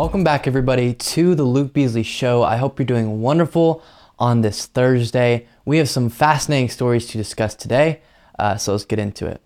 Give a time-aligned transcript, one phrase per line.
[0.00, 2.42] Welcome back, everybody, to the Luke Beasley Show.
[2.42, 3.82] I hope you're doing wonderful
[4.18, 5.46] on this Thursday.
[5.66, 8.00] We have some fascinating stories to discuss today,
[8.38, 9.42] uh, so let's get into it.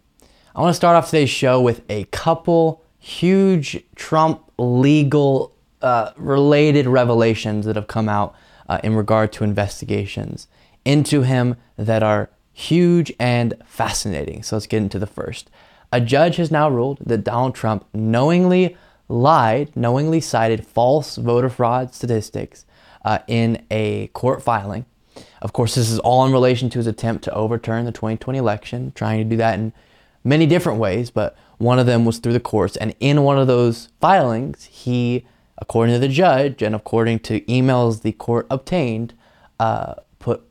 [0.54, 5.52] I want to start off today's show with a couple huge Trump legal
[5.82, 8.36] uh, related revelations that have come out
[8.68, 10.46] uh, in regard to investigations
[10.84, 14.44] into him that are huge and fascinating.
[14.44, 15.50] So let's get into the first.
[15.90, 18.76] A judge has now ruled that Donald Trump knowingly
[19.08, 22.64] lied, knowingly cited false voter fraud statistics
[23.04, 24.86] uh, in a court filing.
[25.42, 28.92] Of course, this is all in relation to his attempt to overturn the 2020 election,
[28.94, 29.72] trying to do that in
[30.24, 32.76] many different ways, but one of them was through the courts.
[32.76, 35.26] And in one of those filings, he,
[35.58, 39.14] according to the judge and according to emails the court obtained,
[39.60, 40.42] uh, put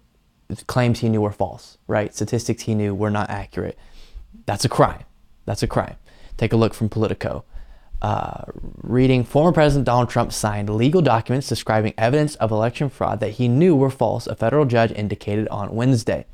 [0.67, 2.13] claims he knew were false, right?
[2.13, 3.77] Statistics he knew were not accurate.
[4.45, 5.03] That's a crime.
[5.45, 5.95] That's a crime.
[6.37, 7.43] Take a look from Politico.
[8.81, 13.47] Reading former President Donald Trump signed legal documents describing evidence of election fraud that he
[13.47, 16.25] knew were false, a federal judge indicated on Wednesday.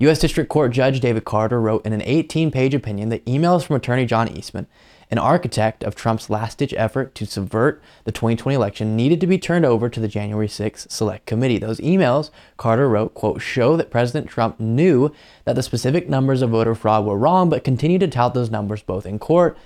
[0.00, 0.18] U.S.
[0.18, 4.06] District Court Judge David Carter wrote in an 18 page opinion that emails from attorney
[4.06, 4.66] John Eastman,
[5.10, 9.38] an architect of Trump's last ditch effort to subvert the 2020 election, needed to be
[9.38, 11.58] turned over to the January 6 Select Committee.
[11.58, 15.12] Those emails, Carter wrote, quote, show that President Trump knew
[15.44, 18.82] that the specific numbers of voter fraud were wrong, but continued to tout those numbers
[18.82, 19.56] both in court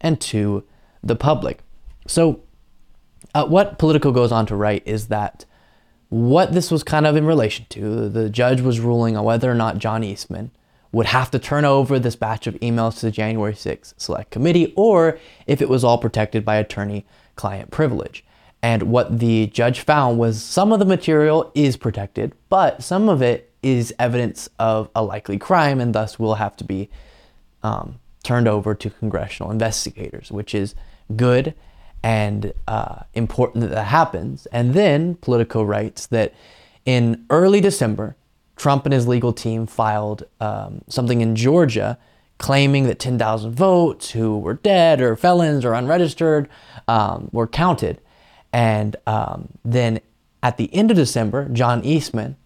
[0.00, 0.64] and to
[1.02, 1.60] the public.
[2.06, 2.40] So,
[3.34, 5.44] uh, what Politico goes on to write is that
[6.08, 9.54] what this was kind of in relation to, the judge was ruling on whether or
[9.54, 10.50] not John Eastman
[10.92, 14.72] would have to turn over this batch of emails to the January 6th Select Committee
[14.76, 17.04] or if it was all protected by attorney
[17.36, 18.24] client privilege.
[18.62, 23.22] And what the judge found was some of the material is protected, but some of
[23.22, 26.88] it is evidence of a likely crime and thus will have to be
[27.62, 30.74] um, turned over to congressional investigators, which is
[31.16, 31.54] good
[32.02, 34.46] and uh, important that that happens.
[34.46, 36.34] And then Politico writes that
[36.84, 38.16] in early December,
[38.56, 41.98] Trump and his legal team filed um, something in Georgia
[42.38, 46.48] claiming that 10,000 votes who were dead or felons or unregistered
[46.86, 48.00] um, were counted.
[48.52, 50.00] And um, then
[50.42, 52.36] at the end of December, John Eastman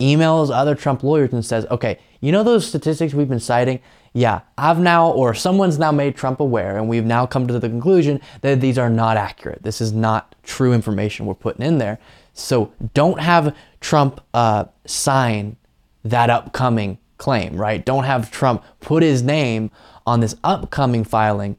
[0.00, 3.80] emails other Trump lawyers and says, okay, you know those statistics we've been citing?
[4.14, 7.68] Yeah, I've now, or someone's now made Trump aware, and we've now come to the
[7.68, 9.62] conclusion that these are not accurate.
[9.62, 11.98] This is not true information we're putting in there.
[12.34, 15.56] So don't have Trump uh, sign
[16.04, 17.84] that upcoming claim, right?
[17.84, 19.70] Don't have Trump put his name
[20.06, 21.56] on this upcoming filing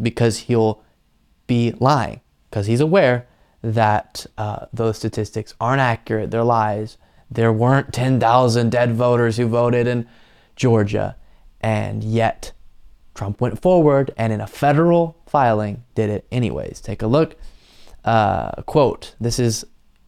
[0.00, 0.82] because he'll
[1.46, 3.26] be lying, because he's aware
[3.62, 6.98] that uh, those statistics aren't accurate, they're lies.
[7.28, 10.06] There weren't 10,000 dead voters who voted in
[10.54, 11.16] Georgia
[11.66, 12.52] and yet,
[13.16, 16.80] Trump went forward and in a federal filing did it anyways.
[16.80, 17.34] Take a look.
[18.04, 19.64] Uh, quote This is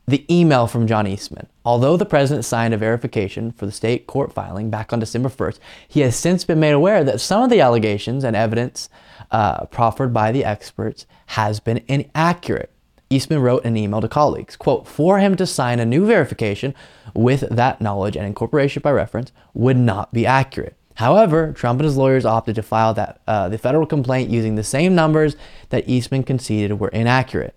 [0.07, 1.49] the email from John Eastman.
[1.65, 5.59] Although the president signed a verification for the state court filing back on December 1st,
[5.89, 8.89] he has since been made aware that some of the allegations and evidence
[9.33, 12.71] uh, proffered by the experts has been inaccurate.
[13.11, 16.73] Eastman wrote an email to colleagues, quote, for him to sign a new verification
[17.15, 20.78] with that knowledge and incorporation by reference would not be accurate.
[20.99, 24.65] However, Trump and his lawyers opted to file that uh, the federal complaint using the
[24.65, 25.37] same numbers
[25.69, 27.55] that Eastman conceded were inaccurate.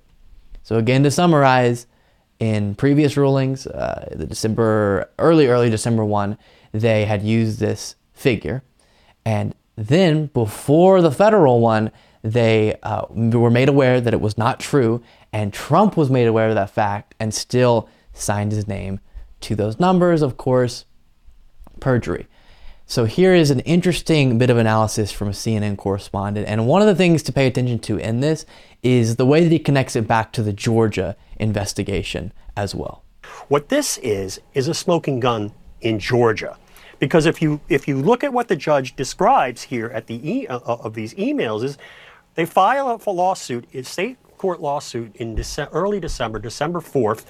[0.62, 1.88] So again, to summarize,
[2.38, 6.38] in previous rulings, uh, the December early early December one,
[6.72, 8.62] they had used this figure,
[9.26, 11.90] and then before the federal one,
[12.22, 15.02] they uh, were made aware that it was not true,
[15.34, 19.00] and Trump was made aware of that fact and still signed his name
[19.40, 20.22] to those numbers.
[20.22, 20.86] Of course,
[21.80, 22.28] perjury.
[22.92, 26.46] So here is an interesting bit of analysis from a CNN correspondent.
[26.50, 28.46] And one of the things to pay attention to in this
[28.84, 33.06] is the way that he connects it back to the Georgia investigation as well.
[33.48, 36.58] What this is is a smoking gun in Georgia.
[37.00, 40.48] Because if you if you look at what the judge describes here at the e-
[40.48, 41.78] uh, of these emails is
[42.36, 47.24] they file a lawsuit, a state court lawsuit in Dece- early December, December 4th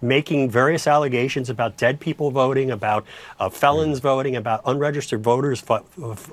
[0.00, 3.04] making various allegations about dead people voting, about
[3.38, 5.62] uh, felons voting, about unregistered voters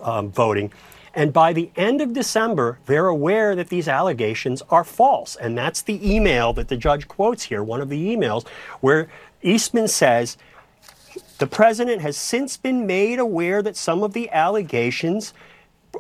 [0.02, 0.72] um, voting.
[1.16, 5.36] And by the end of December, they're aware that these allegations are false.
[5.36, 8.48] And that's the email that the judge quotes here, one of the emails,
[8.82, 9.10] where
[9.44, 10.38] Eastman says,
[11.38, 15.34] the president has since been made aware that some of the allegations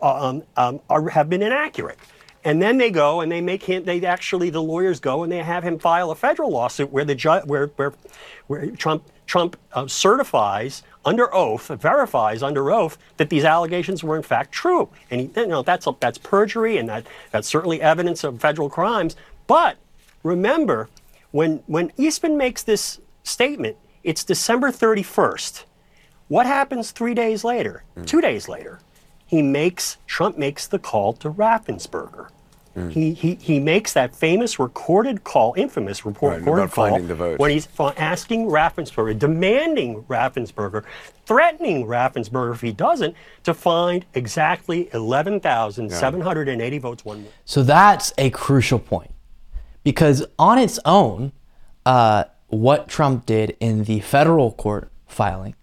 [0.01, 1.99] um, um, are, have been inaccurate.
[2.45, 3.85] And then they go and they make him.
[3.85, 7.15] They actually the lawyers go and they have him file a federal lawsuit where the
[7.15, 7.93] ju- where where
[8.47, 14.23] where Trump Trump uh, certifies under oath, verifies under oath that these allegations were in
[14.23, 14.89] fact true.
[15.09, 18.69] And he, you know that's a, that's perjury and that that's certainly evidence of federal
[18.69, 19.15] crimes.
[19.47, 19.77] But
[20.23, 20.89] remember,
[21.31, 25.63] when, when Eastman makes this statement, it's December 31st.
[26.27, 28.05] What happens three days later, Mm.
[28.07, 28.79] two days later?
[29.33, 32.29] He makes, Trump makes the call to Raffensperger.
[32.77, 32.91] Mm.
[32.91, 37.07] He, he, he makes that famous recorded call, infamous report, Right, recorded about call, finding
[37.07, 37.39] the votes.
[37.39, 40.83] when he's asking Raffensperger, demanding Raffensperger,
[41.25, 47.03] threatening Raffensperger if he doesn't, to find exactly 11,780 votes.
[47.03, 47.23] One.
[47.23, 47.31] More.
[47.43, 49.15] So that's a crucial point
[49.83, 51.31] because on its own,
[51.87, 55.55] uh, what Trump did in the federal court filing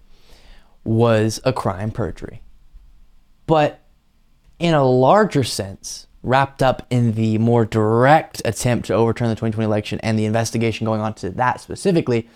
[0.83, 2.43] was a crime perjury.
[3.51, 3.81] But
[4.61, 9.65] in a larger sense, wrapped up in the more direct attempt to overturn the 2020
[9.65, 12.29] election and the investigation going on to that specifically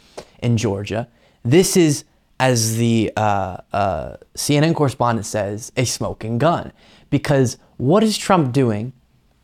[0.42, 1.06] in Georgia,
[1.44, 2.02] this is,
[2.40, 6.72] as the uh, uh, CNN correspondent says, a smoking gun.
[7.10, 8.92] Because what is Trump doing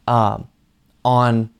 [0.08, 0.48] um,
[1.04, 1.50] on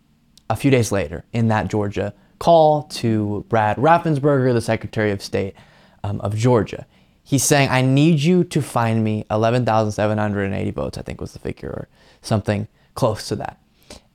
[0.49, 5.55] a few days later in that Georgia call to Brad Raffensperger, the Secretary of State
[6.03, 6.85] um, of Georgia?
[7.31, 11.71] He's saying, I need you to find me 11,780 votes, I think was the figure,
[11.71, 11.89] or
[12.23, 12.67] something
[12.97, 13.63] close to that.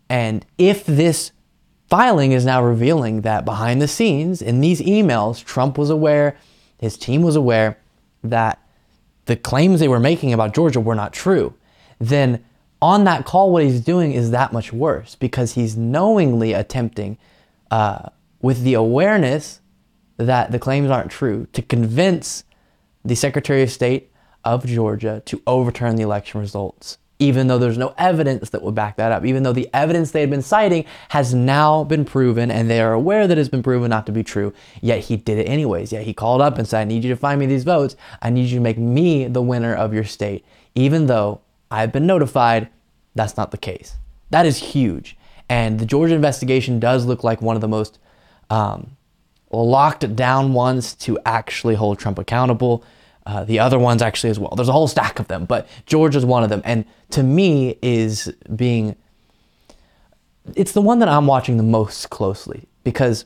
[0.10, 1.32] And if this
[1.90, 6.36] filing is now revealing that behind the scenes in these emails, Trump was aware,
[6.78, 7.78] his team was aware
[8.22, 8.62] that
[9.28, 11.54] the claims they were making about Georgia were not true,
[12.00, 12.44] then
[12.82, 17.18] on that call, what he's doing is that much worse because he's knowingly attempting,
[17.72, 18.10] uh,
[18.42, 19.62] with the awareness
[20.18, 22.44] that the claims aren't true, to convince
[23.06, 24.12] the Secretary of State
[24.44, 28.98] of Georgia to overturn the election results, even though there's no evidence that would back
[28.98, 32.70] that up, even though the evidence they had been citing has now been proven and
[32.70, 35.48] they are aware that it's been proven not to be true, yet he did it
[35.48, 35.92] anyways.
[35.92, 37.96] Yet he called up and said, I need you to find me these votes.
[38.22, 40.44] I need you to make me the winner of your state,
[40.74, 41.42] even though
[41.72, 42.70] I've been notified
[43.14, 43.96] that's not the case.
[44.32, 45.18] That is huge.
[45.48, 48.00] And the Georgia investigation does look like one of the most
[48.50, 48.98] um,
[49.64, 52.84] locked down ones to actually hold Trump accountable.
[53.26, 54.54] Uh, the other ones actually as well.
[54.56, 56.62] There's a whole stack of them, but George is one of them.
[56.64, 58.96] And to me, is being
[60.54, 63.26] it's the one that I'm watching the most closely because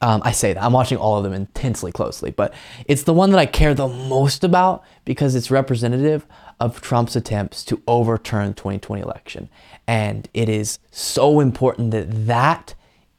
[0.00, 2.52] um, I say that I'm watching all of them intensely closely, but
[2.86, 6.26] it's the one that I care the most about because it's representative
[6.60, 9.48] of Trump's attempts to overturn the 2020 election.
[9.86, 12.74] And it is so important that that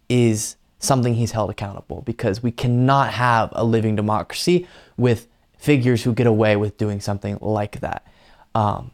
[0.09, 4.67] is something he's held accountable because we cannot have a living democracy
[4.97, 5.27] with
[5.57, 8.05] figures who get away with doing something like that.
[8.53, 8.91] Um,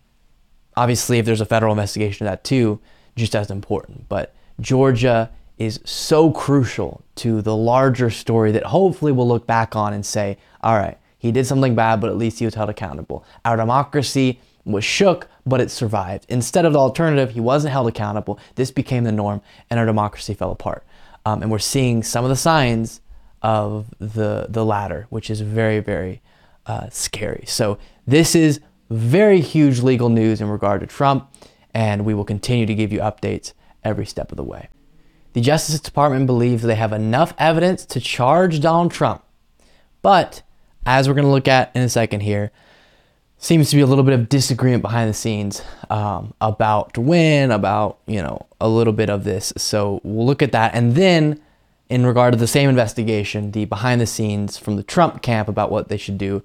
[0.75, 2.79] obviously, if there's a federal investigation of that too,
[3.15, 4.07] just as important.
[4.09, 9.93] But Georgia is so crucial to the larger story that hopefully we'll look back on
[9.93, 13.23] and say, all right, he did something bad, but at least he was held accountable.
[13.45, 16.25] Our democracy was shook, but it survived.
[16.29, 18.39] Instead of the alternative, he wasn't held accountable.
[18.55, 20.83] This became the norm, and our democracy fell apart.
[21.25, 23.01] Um, and we're seeing some of the signs
[23.41, 26.21] of the the latter, which is very, very
[26.65, 27.43] uh, scary.
[27.47, 28.59] So this is
[28.89, 31.31] very huge legal news in regard to Trump,
[31.73, 33.53] and we will continue to give you updates
[33.83, 34.69] every step of the way.
[35.33, 39.23] The Justice Department believes they have enough evidence to charge Donald Trump,
[40.01, 40.41] but
[40.85, 42.51] as we're going to look at in a second here,
[43.41, 47.97] seems to be a little bit of disagreement behind the scenes um, about when, about
[48.05, 49.51] you know a little bit of this.
[49.57, 51.41] So we'll look at that, and then
[51.89, 55.71] in regard to the same investigation, the behind the scenes from the Trump camp about
[55.71, 56.41] what they should do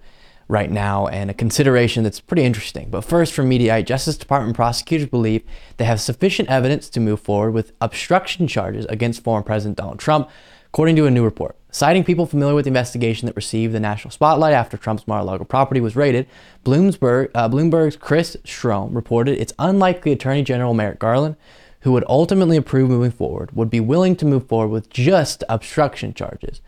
[0.48, 2.88] right now, and a consideration that's pretty interesting.
[2.88, 5.42] But first, from Mediaite, Justice Department prosecutors believe
[5.76, 10.30] they have sufficient evidence to move forward with obstruction charges against former President Donald Trump,
[10.68, 11.56] according to a new report.
[11.76, 15.78] Citing people familiar with the investigation that received the national spotlight after Trump's Mar-a-Lago property
[15.78, 16.26] was raided,
[16.64, 21.36] uh, Bloomberg's Chris Strohm reported it's unlikely Attorney General Merrick Garland,
[21.80, 26.14] who would ultimately approve moving forward, would be willing to move forward with just obstruction
[26.14, 26.62] charges.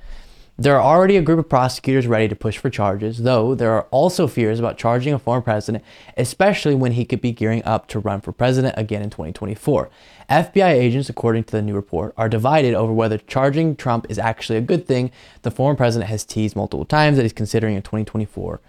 [0.61, 3.87] There are already a group of prosecutors ready to push for charges, though there are
[3.93, 5.85] also fears about charging a former president,
[6.17, 9.89] especially when he could be gearing up to run for president again in 2024.
[10.29, 14.59] FBI agents, according to the new report, are divided over whether charging Trump is actually
[14.59, 15.13] a good thing.
[15.43, 18.61] The former president has teased multiple times that he's considering a 2024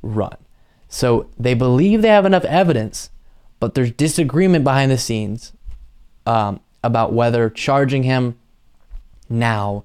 [0.00, 0.36] run.
[0.88, 3.10] So they believe they have enough evidence,
[3.58, 5.52] but there's disagreement behind the scenes
[6.24, 8.38] um, about whether charging him
[9.28, 9.82] now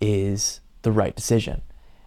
[0.00, 1.62] is the right decision.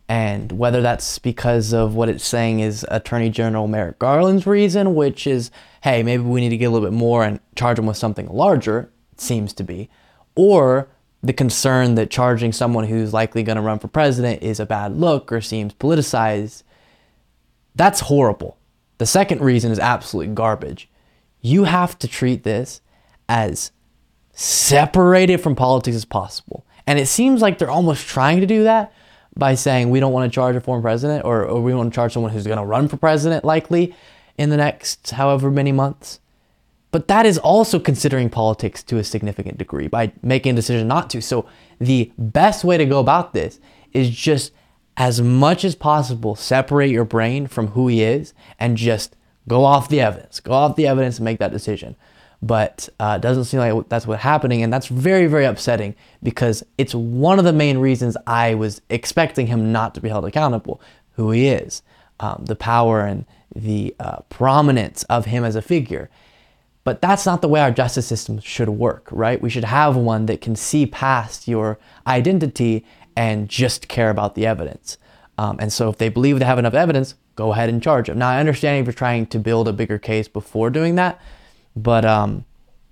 [0.07, 5.25] And whether that's because of what it's saying is Attorney General Merrick Garland's reason, which
[5.25, 5.51] is,
[5.83, 8.27] hey, maybe we need to get a little bit more and charge him with something
[8.27, 9.89] larger, it seems to be,
[10.35, 10.89] or
[11.23, 14.97] the concern that charging someone who's likely going to run for president is a bad
[14.97, 16.63] look or seems politicized.
[17.75, 18.57] That's horrible.
[18.97, 20.89] The second reason is absolutely garbage.
[21.39, 22.81] You have to treat this
[23.29, 23.71] as
[24.33, 26.65] separate it from politics as possible.
[26.91, 28.91] And it seems like they're almost trying to do that
[29.37, 31.95] by saying we don't want to charge a former president or, or we want to
[31.95, 33.95] charge someone who's going to run for president likely
[34.37, 36.19] in the next however many months.
[36.91, 41.09] But that is also considering politics to a significant degree by making a decision not
[41.11, 41.21] to.
[41.21, 41.45] So
[41.79, 43.61] the best way to go about this
[43.93, 44.51] is just
[44.97, 49.15] as much as possible separate your brain from who he is and just
[49.47, 50.41] go off the evidence.
[50.41, 51.95] Go off the evidence and make that decision.
[52.43, 56.63] But uh, it doesn't seem like that's what's happening, and that's very, very upsetting because
[56.77, 60.81] it's one of the main reasons I was expecting him not to be held accountable.
[61.15, 61.83] Who he is,
[62.19, 66.09] um, the power and the uh, prominence of him as a figure.
[66.83, 69.41] But that's not the way our justice system should work, right?
[69.41, 74.47] We should have one that can see past your identity and just care about the
[74.47, 74.97] evidence.
[75.37, 78.17] Um, and so if they believe they have enough evidence, go ahead and charge them.
[78.17, 81.21] Now, I understand if you're trying to build a bigger case before doing that,
[81.75, 82.45] but um,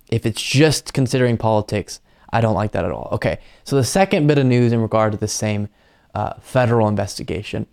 [0.09, 3.09] if it's just considering politics, I don't like that at all.
[3.13, 5.69] Okay, so the second bit of news in regard to the same
[6.13, 7.67] uh, federal investigation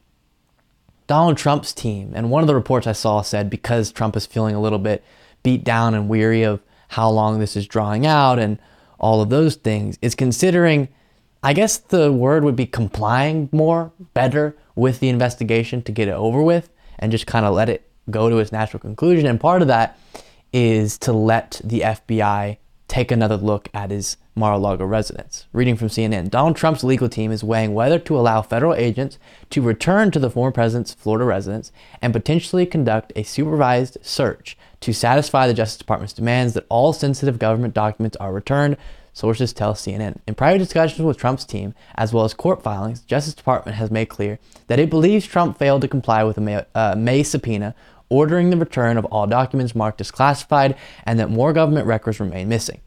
[1.06, 4.54] Donald Trump's team, and one of the reports I saw said because Trump is feeling
[4.54, 5.04] a little bit
[5.42, 8.58] beat down and weary of how long this is drawing out and
[8.98, 10.88] all of those things, is considering,
[11.42, 16.14] I guess the word would be complying more, better with the investigation to get it
[16.14, 19.26] over with and just kind of let it go to its natural conclusion.
[19.26, 19.98] And part of that
[20.52, 25.46] is to let the FBI take another look at his Mar-a-Lago residence.
[25.52, 29.18] Reading from CNN, Donald Trump's legal team is weighing whether to allow federal agents
[29.50, 31.72] to return to the former president's Florida residence
[32.02, 37.38] and potentially conduct a supervised search to satisfy the Justice Department's demands that all sensitive
[37.38, 38.76] government documents are returned,
[39.14, 40.18] sources tell CNN.
[40.28, 43.90] In private discussions with Trump's team, as well as court filings, the Justice Department has
[43.90, 47.74] made clear that it believes Trump failed to comply with a May, uh, May subpoena
[48.08, 52.48] ordering the return of all documents marked as classified and that more government records remain
[52.48, 52.80] missing.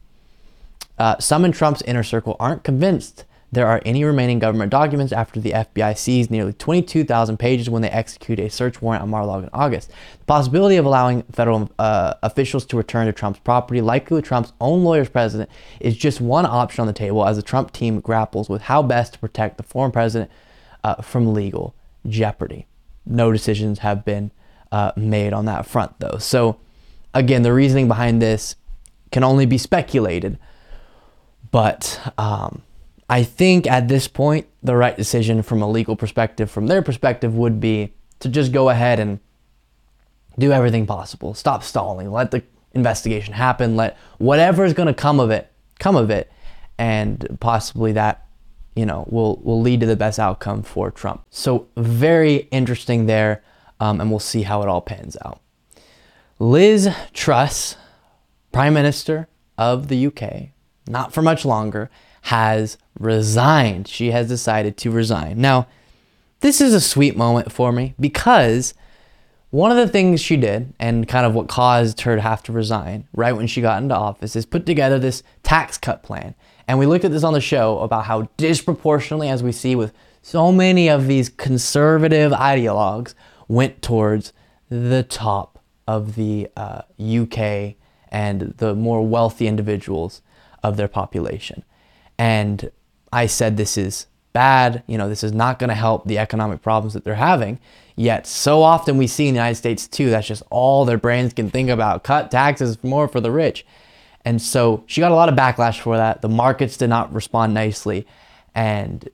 [0.97, 5.39] Uh, some in Trump's inner circle aren't convinced there are any remaining government documents after
[5.39, 9.49] the FBI seized nearly 22,000 pages when they executed a search warrant on Mar-a-Lago in
[9.53, 9.89] August.
[10.19, 14.53] The possibility of allowing federal uh, officials to return to Trump's property, likely with Trump's
[14.61, 15.49] own lawyers president,
[15.79, 19.13] is just one option on the table as the Trump team grapples with how best
[19.13, 20.29] to protect the former president
[20.83, 21.73] uh, from legal
[22.07, 22.67] jeopardy.
[23.03, 24.29] No decisions have been
[24.71, 26.17] uh, made on that front, though.
[26.19, 26.59] So,
[27.13, 28.55] again, the reasoning behind this
[29.11, 30.37] can only be speculated
[31.51, 32.61] but um,
[33.09, 37.35] I think at this point, the right decision from a legal perspective, from their perspective,
[37.35, 39.19] would be to just go ahead and
[40.37, 41.33] do everything possible.
[41.33, 42.11] Stop stalling.
[42.11, 43.75] Let the investigation happen.
[43.75, 46.29] Let whatever is going to come of it come of it,
[46.77, 48.27] and possibly that
[48.75, 51.23] you know will will lead to the best outcome for Trump.
[51.29, 53.41] So very interesting there,
[53.79, 55.39] um, and we'll see how it all pans out.
[56.39, 57.75] Liz Truss,
[58.51, 60.49] Prime Minister of the UK,
[60.87, 61.89] not for much longer,
[62.23, 63.87] has resigned.
[63.87, 65.39] She has decided to resign.
[65.41, 65.67] Now,
[66.41, 68.73] this is a sweet moment for me because
[69.51, 72.51] one of the things she did and kind of what caused her to have to
[72.51, 76.35] resign right when she got into office is put together this tax cut plan.
[76.67, 79.91] And we looked at this on the show about how disproportionately, as we see with
[80.21, 83.15] so many of these conservative ideologues,
[83.49, 84.31] went towards
[84.69, 87.75] the top of the uh, UK
[88.09, 90.21] and the more wealthy individuals
[90.63, 91.65] of their population.
[92.17, 92.71] And
[93.11, 96.61] I said this is bad, you know, this is not going to help the economic
[96.61, 97.59] problems that they're having.
[97.95, 101.33] Yet so often we see in the United States too, that's just all their brains
[101.33, 102.03] can think about.
[102.03, 103.65] Cut taxes more for the rich.
[104.23, 106.21] And so she got a lot of backlash for that.
[106.21, 108.05] The markets did not respond nicely.
[108.53, 109.09] And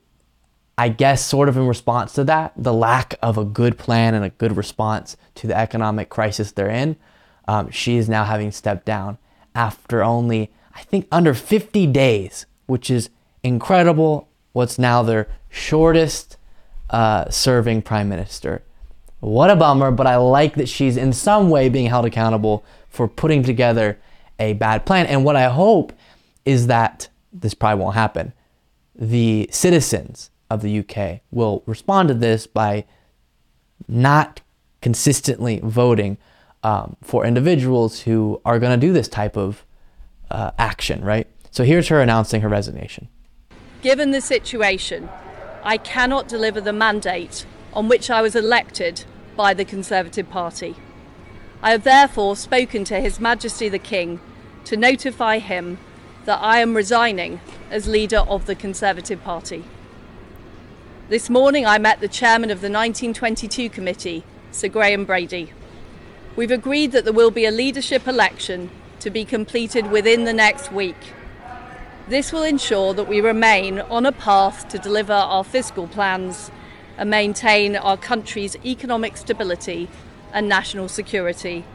[0.77, 4.25] I guess, sort of in response to that, the lack of a good plan and
[4.25, 6.97] a good response to the economic crisis they're in,
[7.47, 9.17] um, she is now having stepped down
[9.53, 13.09] after only I think, under 50 days, which is
[13.43, 14.27] incredible.
[14.51, 16.37] What's now their shortest
[16.89, 18.61] uh, serving prime minister.
[19.21, 23.07] What a bummer, but I like that she's in some way being held accountable for
[23.07, 23.97] putting together
[24.37, 25.07] a bad plan.
[25.07, 25.93] And what I hope
[26.43, 28.33] is that this probably won't happen.
[28.93, 32.85] The citizens of the UK will respond to this by
[33.87, 34.41] not
[34.81, 36.17] consistently voting
[36.63, 39.65] um, for individuals who are going to do this type of
[40.31, 41.27] uh, action, right?
[41.51, 43.07] So here's her announcing her resignation.
[43.81, 45.09] Given the situation,
[45.63, 50.75] I cannot deliver the mandate on which I was elected by the Conservative Party.
[51.61, 54.19] I have therefore spoken to His Majesty the King
[54.65, 55.77] to notify him
[56.25, 59.63] that I am resigning as leader of the Conservative Party.
[61.07, 65.53] This morning I met the chairman of the 1922 committee, Sir Graham Brady.
[66.35, 68.71] We've agreed that there will be a leadership election
[69.01, 70.95] to be completed within the next week.
[72.07, 76.49] This will ensure that we remain on a path to deliver our fiscal plans
[76.97, 79.87] and maintain our country's economic stability
[80.33, 81.65] and national security.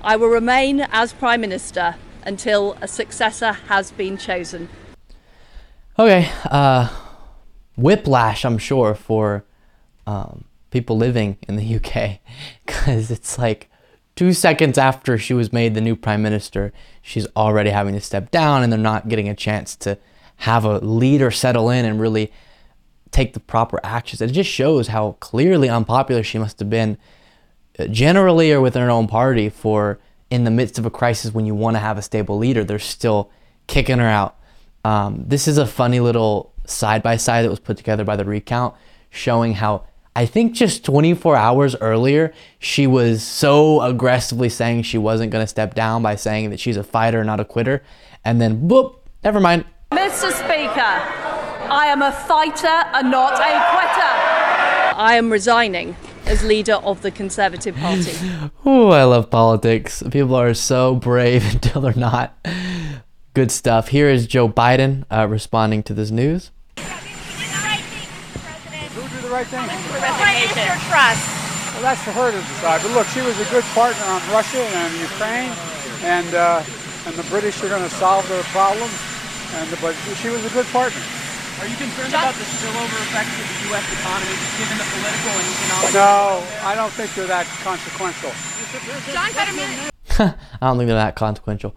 [0.00, 4.68] I will remain as Prime Minister until a successor has been chosen.
[5.98, 6.88] Okay, uh,
[7.80, 9.44] whiplash, I'm sure, for
[10.06, 12.20] um, people living in the UK
[12.64, 13.70] because it's like
[14.16, 16.72] two seconds after she was made the new prime minister,
[17.02, 19.98] she's already having to step down and they're not getting a chance to
[20.36, 22.32] have a leader settle in and really
[23.10, 24.20] take the proper actions.
[24.20, 26.96] It just shows how clearly unpopular she must have been
[27.78, 29.98] uh, generally or within her own party for
[30.30, 32.78] in the midst of a crisis when you want to have a stable leader, they're
[32.78, 33.30] still
[33.66, 34.36] kicking her out.
[34.84, 38.24] Um, this is a funny little side by side that was put together by the
[38.24, 38.74] recount
[39.10, 39.84] showing how
[40.16, 45.46] I think just 24 hours earlier, she was so aggressively saying she wasn't going to
[45.46, 47.82] step down by saying that she's a fighter, not a quitter.
[48.24, 49.64] And then, boop, never mind.
[49.92, 50.32] Mr.
[50.32, 54.96] Speaker, I am a fighter and not a quitter.
[54.96, 55.96] I am resigning
[56.26, 58.12] as leader of the Conservative Party.
[58.66, 60.02] Ooh, I love politics.
[60.10, 62.36] People are so brave until they're not.
[63.32, 63.88] Good stuff.
[63.88, 66.50] Here is Joe Biden uh, responding to this news.
[69.40, 70.52] Who do the right thing?
[70.52, 70.68] Resignation.
[70.92, 71.20] Truss.
[71.72, 72.82] Well, that's for her to decide.
[72.82, 75.48] But look, she was a good partner on Russia and Ukraine,
[76.04, 76.62] and uh,
[77.06, 78.92] and the British are going to solve their problems.
[79.56, 81.00] And but she was a good partner.
[81.60, 83.84] Are you concerned about the spillover effects of the U.S.
[83.92, 85.94] economy, given the political and economic?
[85.96, 88.32] No, I don't think they're that consequential.
[89.12, 89.90] John Fetterman.
[90.60, 91.76] I don't think they're that consequential.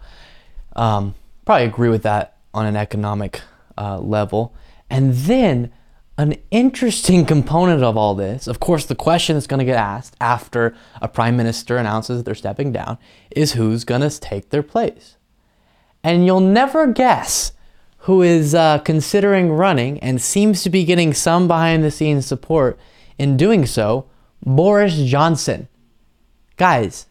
[0.76, 3.42] Um, probably agree with that on an economic
[3.76, 4.54] uh, level.
[4.90, 5.72] And then
[6.16, 10.16] an interesting component of all this, of course, the question that's going to get asked
[10.20, 12.98] after a prime minister announces that they're stepping down
[13.30, 15.16] is who's going to take their place.
[16.02, 17.52] And you'll never guess
[17.98, 22.78] who is uh, considering running and seems to be getting some behind the scenes support
[23.18, 24.06] in doing so
[24.44, 25.68] Boris Johnson.
[26.56, 27.06] Guys,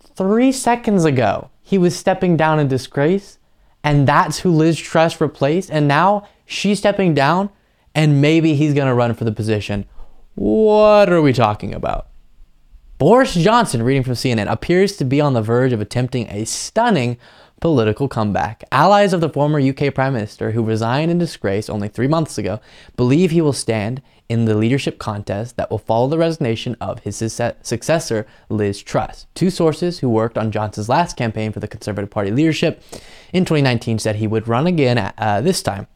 [0.00, 3.38] three seconds ago, he was stepping down in disgrace,
[3.82, 7.50] and that's who Liz Truss replaced, and now she's stepping down
[7.94, 9.86] and maybe he's going to run for the position.
[10.34, 12.08] What are we talking about?
[12.98, 17.18] Boris Johnson, reading from CNN, appears to be on the verge of attempting a stunning
[17.60, 18.62] political comeback.
[18.70, 22.60] Allies of the former UK Prime Minister, who resigned in disgrace only three months ago,
[22.96, 27.16] believe he will stand in the leadership contest that will follow the resignation of his
[27.16, 29.26] successor, Liz Truss.
[29.34, 32.82] Two sources who worked on Johnson's last campaign for the Conservative Party leadership
[33.32, 35.86] in 2019 said he would run again uh, this time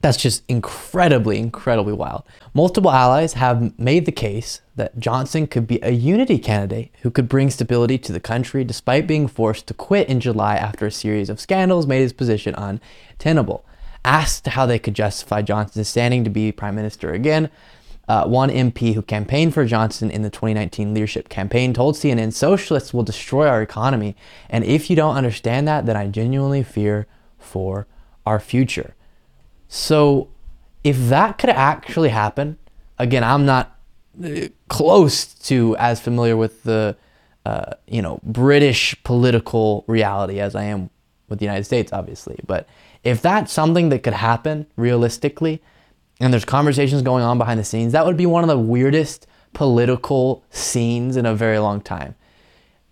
[0.00, 2.22] that's just incredibly, incredibly wild.
[2.54, 7.28] Multiple allies have made the case that Johnson could be a unity candidate who could
[7.28, 11.28] bring stability to the country despite being forced to quit in July after a series
[11.28, 13.64] of scandals made his position untenable.
[14.04, 17.50] Asked how they could justify Johnson standing to be prime minister again,
[18.08, 22.94] uh, one MP who campaigned for Johnson in the 2019 leadership campaign told CNN, Socialists
[22.94, 24.16] will destroy our economy.
[24.48, 27.06] And if you don't understand that, then I genuinely fear
[27.38, 27.86] for
[28.24, 28.94] our future.
[29.68, 30.28] So
[30.82, 32.58] if that could actually happen,
[32.98, 33.78] again, I'm not
[34.22, 36.96] uh, close to as familiar with the
[37.46, 40.90] uh, you know British political reality as I am
[41.28, 42.40] with the United States, obviously.
[42.46, 42.66] But
[43.04, 45.62] if that's something that could happen realistically,
[46.20, 49.26] and there's conversations going on behind the scenes, that would be one of the weirdest
[49.52, 52.14] political scenes in a very long time.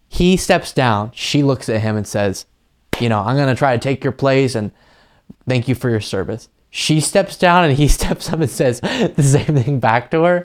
[0.08, 2.46] He steps down, she looks at him and says,
[3.00, 4.70] You know, I'm to try to take your place and
[5.48, 9.22] thank you for your service she steps down and he steps up and says the
[9.22, 10.40] same thing back to her.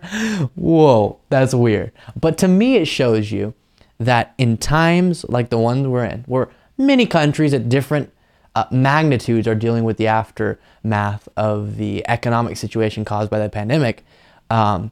[0.55, 1.91] Whoa, that's weird.
[2.19, 3.53] But to me, it shows you
[3.99, 8.12] that in times like the ones we're in, where many countries at different
[8.55, 14.03] uh, magnitudes are dealing with the aftermath of the economic situation caused by the pandemic,
[14.49, 14.91] um,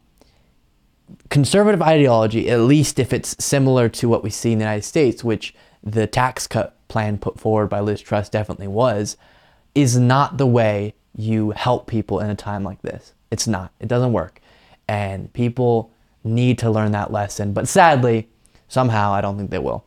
[1.29, 5.23] conservative ideology, at least if it's similar to what we see in the United States,
[5.23, 9.17] which the tax cut plan put forward by Liz Truss definitely was,
[9.75, 13.13] is not the way you help people in a time like this.
[13.31, 13.71] It's not.
[13.79, 14.41] It doesn't work.
[14.87, 15.91] And people
[16.23, 17.53] need to learn that lesson.
[17.53, 18.27] But sadly,
[18.67, 19.85] somehow, I don't think they will.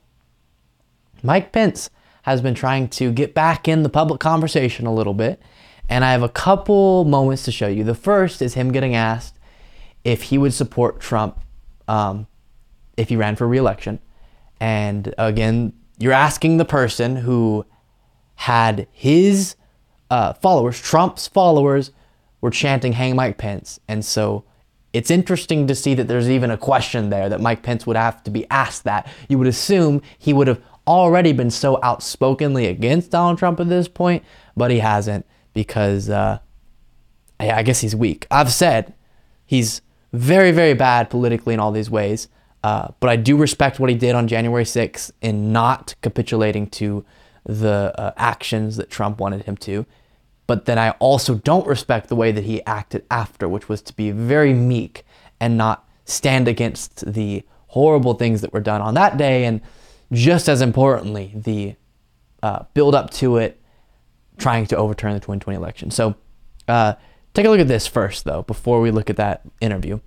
[1.22, 1.90] Mike Pence
[2.22, 5.40] has been trying to get back in the public conversation a little bit.
[5.88, 7.84] And I have a couple moments to show you.
[7.84, 9.38] The first is him getting asked
[10.04, 11.40] if he would support Trump
[11.88, 12.26] um,
[12.96, 13.98] if he ran for reelection.
[14.60, 17.66] And again, you're asking the person who
[18.36, 19.56] had his
[20.12, 21.90] uh, followers, Trump's followers,
[22.42, 24.44] were chanting "Hang Mike Pence," and so
[24.92, 28.22] it's interesting to see that there's even a question there that Mike Pence would have
[28.24, 29.10] to be asked that.
[29.28, 33.88] You would assume he would have already been so outspokenly against Donald Trump at this
[33.88, 34.22] point,
[34.54, 36.40] but he hasn't because uh,
[37.40, 38.26] I guess he's weak.
[38.30, 38.92] I've said
[39.46, 39.80] he's
[40.12, 42.28] very, very bad politically in all these ways,
[42.62, 47.02] uh, but I do respect what he did on January 6th in not capitulating to
[47.44, 49.86] the uh, actions that Trump wanted him to.
[50.46, 53.92] But then I also don't respect the way that he acted after, which was to
[53.92, 55.04] be very meek
[55.40, 59.44] and not stand against the horrible things that were done on that day.
[59.44, 59.60] And
[60.12, 61.76] just as importantly, the
[62.42, 63.60] uh, build up to it,
[64.36, 65.90] trying to overturn the 2020 election.
[65.90, 66.16] So
[66.68, 66.94] uh,
[67.34, 70.00] take a look at this first, though, before we look at that interview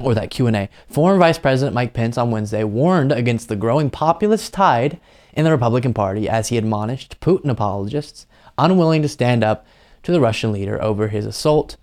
[0.00, 0.68] or that Q&A.
[0.86, 5.00] Former Vice President Mike Pence on Wednesday warned against the growing populist tide
[5.38, 8.26] in the Republican Party as he admonished Putin apologists
[8.58, 9.64] unwilling to stand up
[10.02, 11.76] to the Russian leader over his assault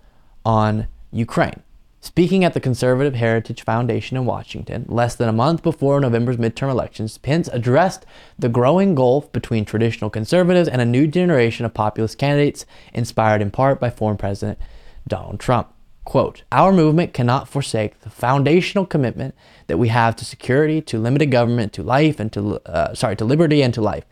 [0.44, 1.62] on Ukraine.
[2.00, 6.70] Speaking at the Conservative Heritage Foundation in Washington, less than a month before November's midterm
[6.70, 8.04] elections, Pence addressed
[8.38, 13.50] the growing gulf between traditional conservatives and a new generation of populist candidates, inspired in
[13.50, 14.58] part by former President
[15.08, 15.72] Donald Trump.
[16.06, 19.34] Quote, Our movement cannot forsake the foundational commitment
[19.66, 23.24] that we have to security, to limited government, to life, and to, uh, sorry, to
[23.24, 24.04] liberty and to life.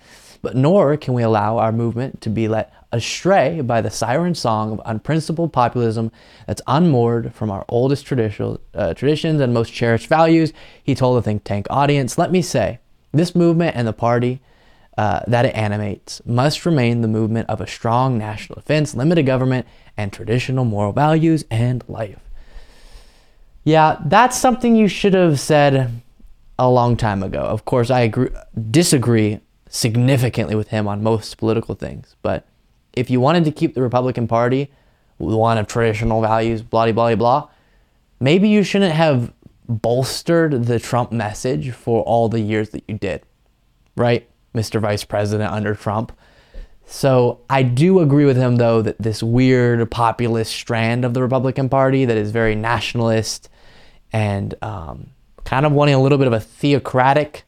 [0.42, 4.72] But nor can we allow our movement to be let astray by the siren song
[4.72, 6.10] of unprincipled populism
[6.48, 10.52] that's unmoored from our oldest traditional, uh, traditions and most cherished values,
[10.82, 12.18] he told the think tank audience.
[12.18, 12.80] Let me say,
[13.12, 14.40] this movement and the party
[14.96, 19.66] uh, that it animates must remain the movement of a strong national defense, limited government,
[19.96, 22.20] and traditional moral values and life.
[23.64, 26.02] Yeah, that's something you should have said
[26.58, 27.40] a long time ago.
[27.40, 28.30] Of course, I agree,
[28.70, 32.46] disagree significantly with him on most political things, but
[32.92, 34.70] if you wanted to keep the Republican Party
[35.16, 37.48] one of traditional values, blah, blah, blah,
[38.20, 39.32] maybe you shouldn't have
[39.68, 43.22] bolstered the Trump message for all the years that you did,
[43.96, 44.28] right?
[44.54, 44.80] Mr.
[44.80, 46.12] Vice President under Trump.
[46.86, 51.68] So I do agree with him, though, that this weird populist strand of the Republican
[51.68, 53.48] Party that is very nationalist
[54.12, 55.10] and um,
[55.44, 57.44] kind of wanting a little bit of a theocratic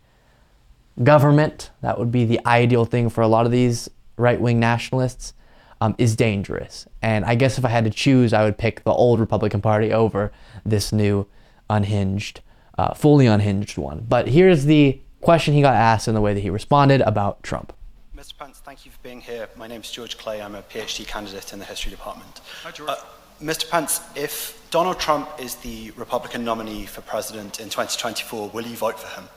[1.03, 5.35] government, that would be the ideal thing for a lot of these right wing nationalists,
[5.81, 6.87] um, is dangerous.
[7.03, 9.93] And I guess if I had to choose, I would pick the old Republican Party
[9.93, 10.33] over
[10.65, 11.27] this new
[11.69, 12.41] unhinged,
[12.79, 14.07] uh, fully unhinged one.
[14.09, 17.73] But here's the question he got asked and the way that he responded about Trump.
[18.17, 18.39] Mr.
[18.39, 19.49] Pence, thank you for being here.
[19.57, 20.41] My name is George Clay.
[20.41, 22.41] I'm a PhD candidate in the history department.
[22.63, 22.91] Hi, George.
[22.91, 22.95] Uh,
[23.43, 23.69] Mr.
[23.69, 29.01] Pence, if Donald Trump is the Republican nominee for president in 2024, will you vote
[29.01, 29.29] for him?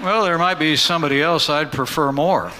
[0.00, 2.50] Well, there might be somebody else I'd prefer more.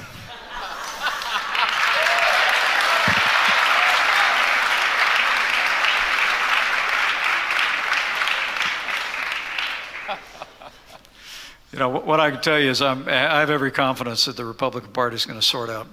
[11.72, 14.44] You know, what I can tell you is I'm, I have every confidence that the
[14.44, 15.87] Republican Party is going to sort out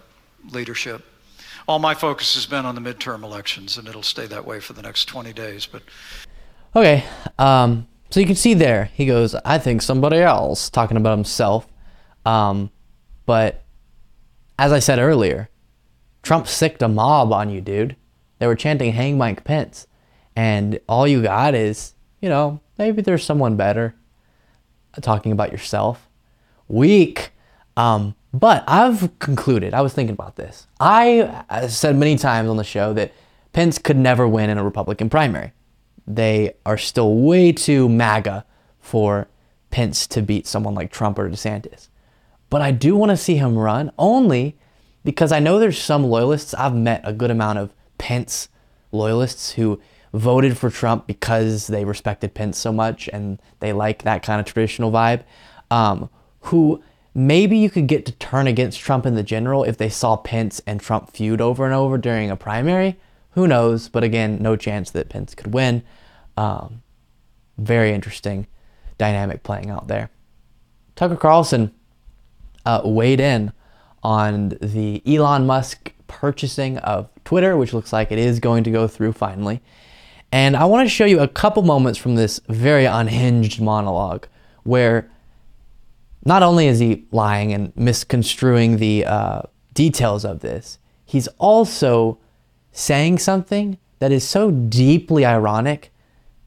[0.51, 1.03] leadership.
[1.67, 4.73] All my focus has been on the midterm elections, and it'll stay that way for
[4.73, 5.65] the next 20 days.
[5.65, 5.83] But
[6.75, 7.05] Okay,
[7.37, 11.67] um, so you can see there, he goes, I think somebody else, talking about himself.
[12.25, 12.71] Um,
[13.25, 13.63] but
[14.57, 15.49] as I said earlier,
[16.21, 17.95] Trump sicked a mob on you, dude.
[18.39, 19.87] They were chanting, hang Mike Pence.
[20.35, 23.95] And all you got is, you know, maybe there's someone better
[25.01, 26.07] talking about yourself.
[26.67, 27.31] Weak.
[27.77, 30.67] Um, but I've concluded, I was thinking about this.
[30.79, 33.11] I, I said many times on the show that
[33.53, 35.53] Pence could never win in a Republican primary.
[36.05, 38.45] They are still way too MAGA
[38.79, 39.27] for
[39.71, 41.89] Pence to beat someone like Trump or DeSantis.
[42.49, 44.57] But I do want to see him run only
[45.03, 46.53] because I know there's some loyalists.
[46.53, 48.49] I've met a good amount of Pence
[48.91, 49.79] loyalists who
[50.13, 54.45] voted for Trump because they respected Pence so much and they like that kind of
[54.45, 55.23] traditional vibe.
[55.71, 56.09] Um,
[56.41, 60.15] who maybe you could get to turn against Trump in the general if they saw
[60.15, 62.99] Pence and Trump feud over and over during a primary.
[63.31, 63.89] Who knows?
[63.89, 65.83] But again, no chance that Pence could win.
[66.37, 66.81] Um,
[67.57, 68.47] very interesting
[68.97, 70.09] dynamic playing out there.
[70.95, 71.73] Tucker Carlson
[72.65, 73.51] uh, weighed in
[74.03, 78.87] on the Elon Musk purchasing of Twitter, which looks like it is going to go
[78.87, 79.61] through finally.
[80.31, 84.27] And I want to show you a couple moments from this very unhinged monologue
[84.63, 85.09] where
[86.25, 89.41] not only is he lying and misconstruing the uh,
[89.73, 92.19] details of this, he's also
[92.71, 95.91] saying something that is so deeply ironic,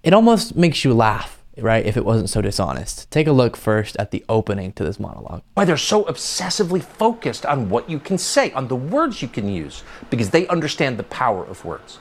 [0.02, 1.84] it almost makes you laugh, right?
[1.84, 3.10] If it wasn't so dishonest.
[3.10, 5.42] Take a look first at the opening to this monologue.
[5.54, 9.48] why they're so obsessively focused on what you can say, on the words you can
[9.48, 11.98] use, because they understand the power of words.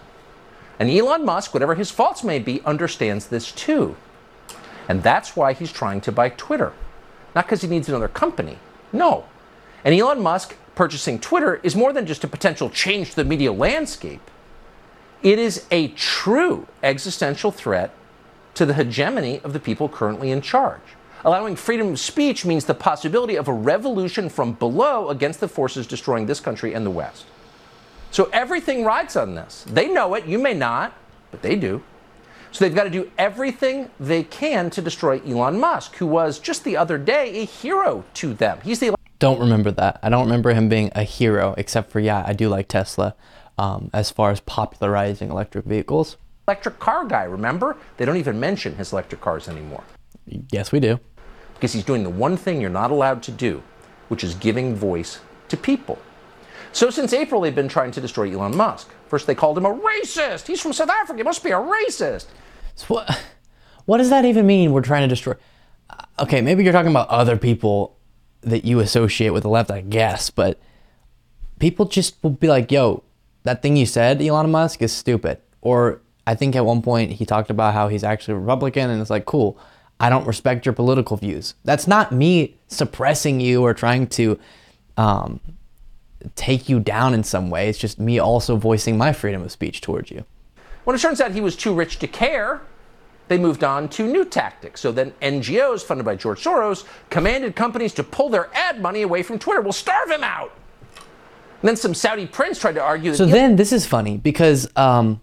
[0.81, 3.95] And Elon Musk, whatever his faults may be, understands this too.
[4.89, 6.73] And that's why he's trying to buy Twitter.
[7.35, 8.57] not because he needs another company.
[8.91, 9.25] No.
[9.85, 13.51] And Elon Musk purchasing Twitter is more than just a potential change to the media
[13.51, 14.27] landscape.
[15.21, 17.93] It is a true existential threat
[18.55, 20.81] to the hegemony of the people currently in charge.
[21.23, 25.85] Allowing freedom of speech means the possibility of a revolution from below against the forces
[25.85, 27.27] destroying this country and the West.
[28.11, 29.65] So everything rides on this.
[29.67, 30.93] They know it, you may not,
[31.31, 31.81] but they do.
[32.51, 36.65] So they've got to do everything they can to destroy Elon Musk, who was just
[36.65, 38.59] the other day a hero to them.
[38.63, 39.99] He's the Don't remember that.
[40.03, 43.15] I don't remember him being a hero, except for, yeah, I do like Tesla
[43.57, 46.17] um, as far as popularizing electric vehicles.
[46.49, 47.77] electric car guy, remember?
[47.95, 49.83] They don't even mention his electric cars anymore
[50.51, 50.99] Yes, we do.
[51.53, 53.63] because he's doing the one thing you're not allowed to do,
[54.09, 55.97] which is giving voice to people.
[56.73, 58.89] So since April, they've been trying to destroy Elon Musk.
[59.07, 60.47] First, they called him a racist.
[60.47, 61.17] He's from South Africa.
[61.17, 62.27] He must be a racist.
[62.75, 63.21] So what,
[63.85, 64.71] what does that even mean?
[64.71, 65.33] We're trying to destroy.
[65.89, 67.97] Uh, Okay, maybe you're talking about other people
[68.41, 70.59] that you associate with the left, I guess, but
[71.59, 73.03] people just will be like, yo,
[73.43, 75.39] that thing you said, Elon Musk, is stupid.
[75.61, 79.01] Or I think at one point he talked about how he's actually a Republican, and
[79.01, 79.57] it's like, cool,
[79.99, 81.55] I don't respect your political views.
[81.63, 84.39] That's not me suppressing you or trying to
[84.97, 85.39] um,
[86.35, 87.69] take you down in some way.
[87.69, 90.25] It's just me also voicing my freedom of speech towards you.
[90.83, 92.61] When it turns out he was too rich to care,
[93.27, 94.81] they moved on to new tactics.
[94.81, 99.23] So then NGOs funded by George Soros commanded companies to pull their ad money away
[99.23, 99.61] from Twitter.
[99.61, 100.51] We'll starve him out.
[101.61, 104.67] And then some Saudi prince tried to argue that So then this is funny because
[104.75, 105.21] um,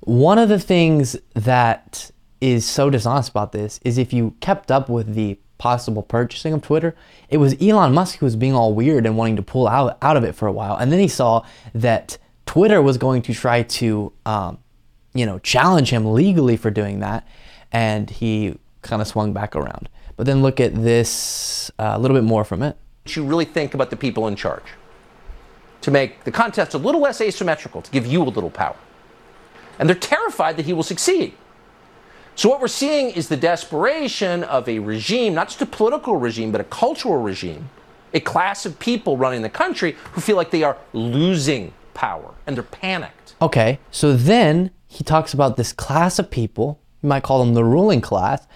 [0.00, 4.88] one of the things that is so dishonest about this is if you kept up
[4.88, 6.94] with the possible purchasing of Twitter,
[7.28, 10.16] it was Elon Musk who was being all weird and wanting to pull out, out
[10.16, 10.76] of it for a while.
[10.76, 11.44] And then he saw
[11.74, 12.16] that
[12.46, 14.58] Twitter was going to try to, um,
[15.14, 17.26] you know, challenge him legally for doing that.
[17.72, 19.88] And he kind of swung back around.
[20.16, 22.76] But then look at this uh, a little bit more from it.
[23.06, 24.64] you really think about the people in charge
[25.80, 28.76] to make the contest a little less asymmetrical, to give you a little power.
[29.78, 31.34] And they're terrified that he will succeed.
[32.38, 36.52] So, what we're seeing is the desperation of a regime, not just a political regime,
[36.52, 37.68] but a cultural regime,
[38.14, 42.54] a class of people running the country who feel like they are losing power and
[42.54, 43.34] they're panicked.
[43.42, 47.64] Okay, so then he talks about this class of people, you might call them the
[47.64, 48.46] ruling class,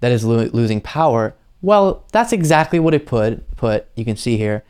[0.00, 1.34] that is lo- losing power.
[1.60, 4.64] Well, that's exactly what it put, put, you can see here,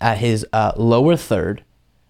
[0.00, 1.62] at his uh, lower third.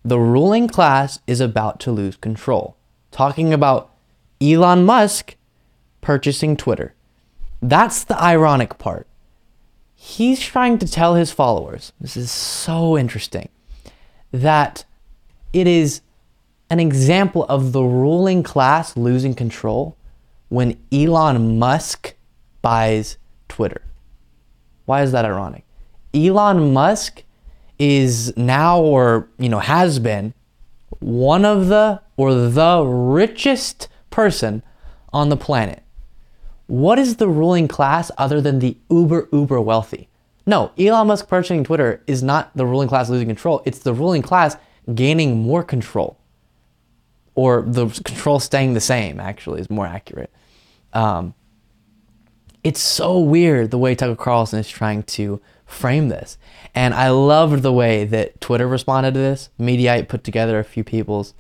[0.07, 2.79] The ruling class is about to lose control.
[3.11, 3.95] Talking about
[4.41, 5.35] Elon Musk
[6.09, 6.95] purchasing Twitter.
[7.61, 9.07] That's the ironic part.
[9.95, 13.51] He's trying to tell his followers, this is so interesting,
[14.33, 14.87] that
[15.53, 16.01] it is
[16.71, 19.99] an example of the ruling class losing control
[20.49, 22.15] when Elon Musk
[22.63, 23.83] buys Twitter.
[24.87, 25.67] Why is that ironic?
[26.15, 27.23] Elon Musk
[27.79, 30.33] is now or you know has been
[31.01, 34.63] one of the or the richest person
[35.13, 35.83] on the planet.
[36.69, 40.09] What is the ruling class other than the uber uber wealthy?
[40.47, 43.63] No, Elon Musk purchasing Twitter is not the ruling class losing control.
[43.67, 44.57] It's the ruling class
[44.95, 46.19] gaining more control
[47.39, 50.33] or the control staying the same actually is more accurate
[50.93, 51.35] um,
[52.65, 56.37] it's so weird the way tucker carlson is trying to frame this
[56.75, 60.83] and i loved the way that twitter responded to this Mediaite put together a few
[60.83, 61.33] people's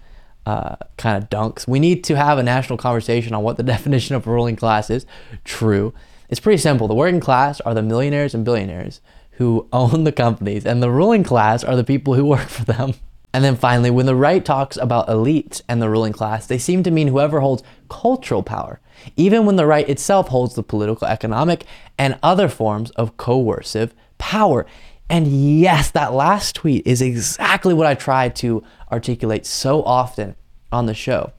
[0.48, 1.68] uh, kind of dunks.
[1.68, 5.04] We need to have a national conversation on what the definition of ruling class is.
[5.44, 5.92] True.
[6.30, 6.88] It's pretty simple.
[6.88, 11.22] The working class are the millionaires and billionaires who own the companies and the ruling
[11.22, 12.94] class are the people who work for them.
[13.34, 16.82] And then finally, when the right talks about elites and the ruling class, they seem
[16.84, 18.80] to mean whoever holds cultural power,
[19.16, 21.66] even when the right itself holds the political, economic,
[21.98, 24.64] and other forms of coercive power.
[25.10, 25.26] And
[25.60, 30.36] yes, that last tweet is exactly what I tried to articulate so often
[30.72, 31.32] on the show.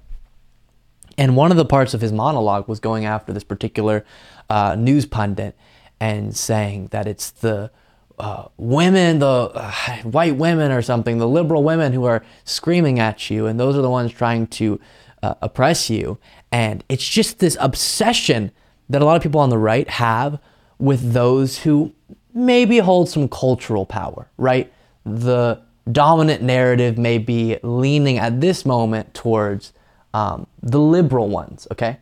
[1.17, 4.05] And one of the parts of his monologue was going after this particular
[4.49, 5.57] uh, news pundit
[5.99, 7.71] and saying that it's the
[8.17, 9.71] uh, women, the uh,
[10.03, 13.81] white women or something, the liberal women who are screaming at you, and those are
[13.81, 14.79] the ones trying to
[15.23, 16.17] uh, oppress you.
[16.51, 18.51] And it's just this obsession
[18.89, 20.39] that a lot of people on the right have
[20.77, 21.93] with those who
[22.33, 24.71] maybe hold some cultural power, right?
[25.05, 29.73] The dominant narrative may be leaning at this moment towards
[30.13, 31.97] um, the liberal ones, okay?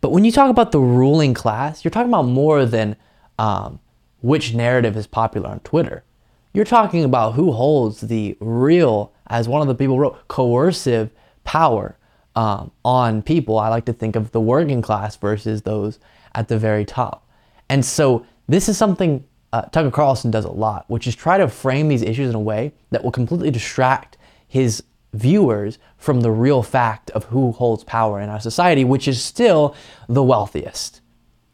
[0.00, 2.96] But when you talk about the ruling class, you're talking about more than
[3.38, 3.80] um,
[4.20, 6.04] which narrative is popular on Twitter.
[6.52, 11.10] You're talking about who holds the real, as one of the people wrote, coercive
[11.44, 11.96] power
[12.36, 13.58] um, on people.
[13.58, 15.98] I like to think of the working class versus those
[16.34, 17.26] at the very top.
[17.68, 21.48] And so this is something uh, Tucker Carlson does a lot, which is try to
[21.48, 24.16] frame these issues in a way that will completely distract
[24.48, 29.22] his viewers from the real fact of who holds power in our society, which is
[29.22, 29.74] still
[30.08, 31.00] the wealthiest.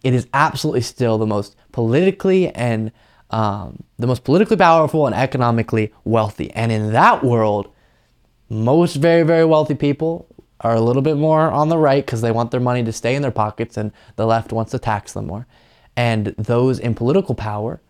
[0.04, 2.92] It is absolutely still the most politically and
[3.30, 6.52] um, the most politically powerful and economically wealthy.
[6.52, 7.72] And in that world,
[8.48, 10.26] most very, very wealthy people
[10.60, 13.14] are a little bit more on the right because they want their money to stay
[13.14, 15.46] in their pockets and the left wants to tax them more.
[15.96, 17.80] And those in political power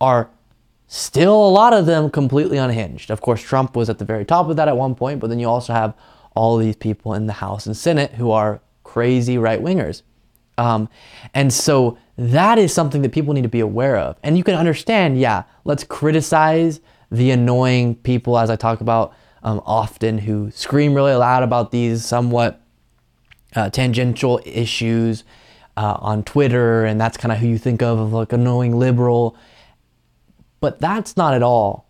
[0.00, 0.30] are
[0.86, 3.10] still a lot of them completely unhinged.
[3.10, 5.38] Of course, Trump was at the very top of that at one point, but then
[5.38, 5.94] you also have
[6.34, 10.02] all these people in the House and Senate who are crazy right wingers.
[10.56, 10.88] Um,
[11.34, 14.16] and so that is something that people need to be aware of.
[14.22, 16.80] And you can understand, yeah, let's criticize
[17.10, 22.04] the annoying people, as I talk about um, often, who scream really loud about these
[22.04, 22.60] somewhat
[23.54, 25.24] uh, tangential issues
[25.76, 29.36] uh, on Twitter, and that's kind of who you think of of like annoying liberal.
[30.60, 31.86] But that's not at all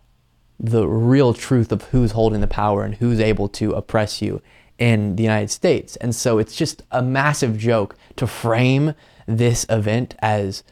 [0.59, 4.41] the real truth of who's holding the power and who's able to oppress you
[4.77, 5.95] in the United States.
[5.97, 8.93] And so it's just a massive joke to frame
[9.25, 10.63] this event as,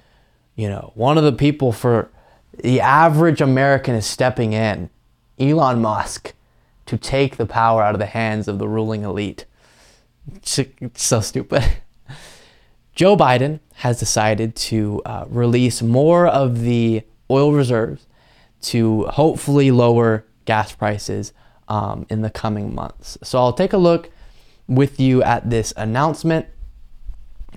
[0.56, 2.10] you know, one of the people for
[2.64, 4.90] the average American is stepping in,
[5.40, 6.34] Elon Musk,
[6.88, 9.46] to take the power out of the hands of the ruling elite.
[10.36, 10.60] It's
[10.96, 11.64] so stupid.
[12.96, 18.08] Joe Biden has decided to uh, release more of the oil reserves
[18.62, 21.34] to hopefully lower gas prices
[21.68, 23.18] um, in the coming months.
[23.24, 24.10] So I'll take a look
[24.68, 26.48] with you at this announcement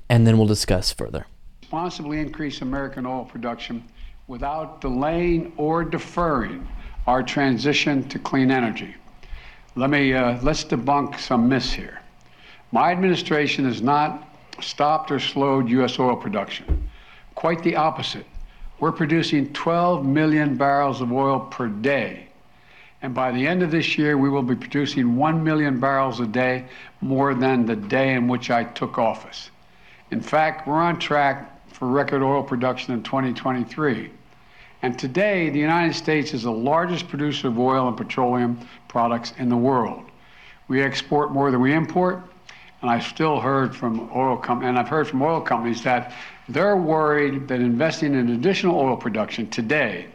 [0.08, 1.26] and then we'll discuss further.
[1.62, 3.84] Responsibly increase American oil production
[4.26, 6.66] without delaying or deferring
[7.06, 8.94] our transition to clean energy.
[9.76, 12.00] Let me uh, let's debunk some myths here.
[12.72, 14.28] My administration has not
[14.60, 15.98] stopped or slowed U.S.
[15.98, 16.88] oil production.
[17.34, 18.26] Quite the opposite.
[18.80, 22.28] We're producing 12 million barrels of oil per day.
[23.02, 26.26] And by the end of this year, we will be producing 1 million barrels a
[26.26, 26.64] day
[27.00, 29.50] more than the day in which I took office.
[30.10, 34.10] In fact, we're on track for record oil production in 2023.
[34.82, 39.50] And today, the United States is the largest producer of oil and petroleum products in
[39.50, 40.04] the world.
[40.68, 42.22] We export more than we import,
[42.80, 46.12] and I've still heard from oil com- and I've heard from oil companies that
[46.52, 50.06] they're worried that investing in additional oil production today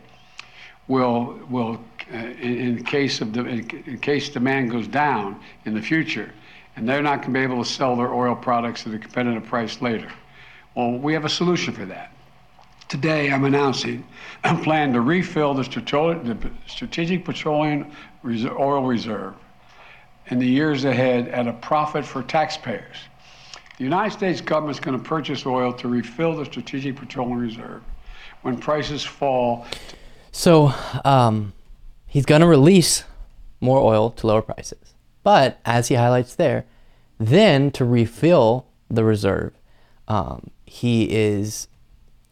[0.87, 1.79] will will
[2.13, 6.31] uh, in, in, case of the, in, in case demand goes down in the future,
[6.75, 9.43] and they're not going to be able to sell their oil products at a competitive
[9.45, 10.07] price later.
[10.75, 12.11] Well, we have a solution for that.
[12.89, 14.05] Today, I'm announcing
[14.43, 17.91] a plan to refill the Strategic Petroleum
[18.23, 19.33] Oil Reserve
[20.27, 22.97] in the years ahead at a profit for taxpayers.
[23.77, 27.83] The United States government is going to purchase oil to refill the Strategic Petroleum Reserve
[28.41, 29.65] when prices fall.
[30.31, 31.53] So, um,
[32.07, 33.03] he's going to release
[33.59, 34.93] more oil to lower prices.
[35.23, 36.65] But as he highlights there,
[37.19, 39.53] then to refill the reserve,
[40.07, 41.67] um, he is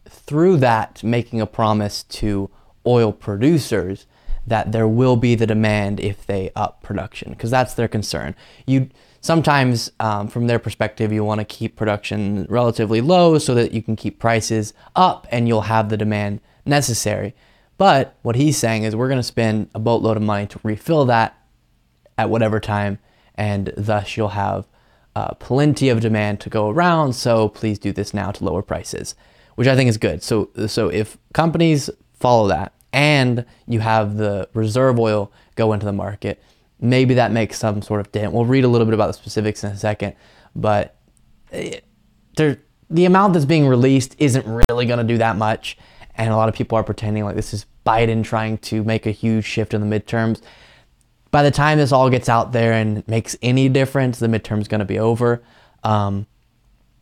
[0.08, 2.50] through that making a promise to
[2.86, 4.06] oil producers
[4.46, 8.34] that there will be the demand if they up production because that's their concern.
[8.66, 8.90] You
[9.24, 13.82] sometimes, um, from their perspective, you want to keep production relatively low so that you
[13.82, 17.34] can keep prices up and you'll have the demand necessary.
[17.78, 21.06] But what he's saying is we're going to spend a boatload of money to refill
[21.06, 21.38] that
[22.18, 22.98] at whatever time,
[23.34, 24.66] and thus you'll have
[25.16, 27.14] uh, plenty of demand to go around.
[27.14, 29.14] So please do this now to lower prices,
[29.54, 30.22] which I think is good.
[30.22, 35.92] So so if companies follow that and you have the reserve oil go into the
[35.92, 36.42] market,
[36.80, 38.32] maybe that makes some sort of dent.
[38.32, 40.14] We'll read a little bit about the specifics in a second,
[40.54, 40.96] but
[41.50, 41.84] it,
[42.36, 42.58] there,
[42.90, 45.76] the amount that's being released isn't really going to do that much.
[46.16, 49.10] And a lot of people are pretending like this is Biden trying to make a
[49.10, 50.40] huge shift in the midterms.
[51.30, 54.78] By the time this all gets out there and makes any difference, the midterm's going
[54.78, 55.42] to be over.
[55.82, 56.26] Um,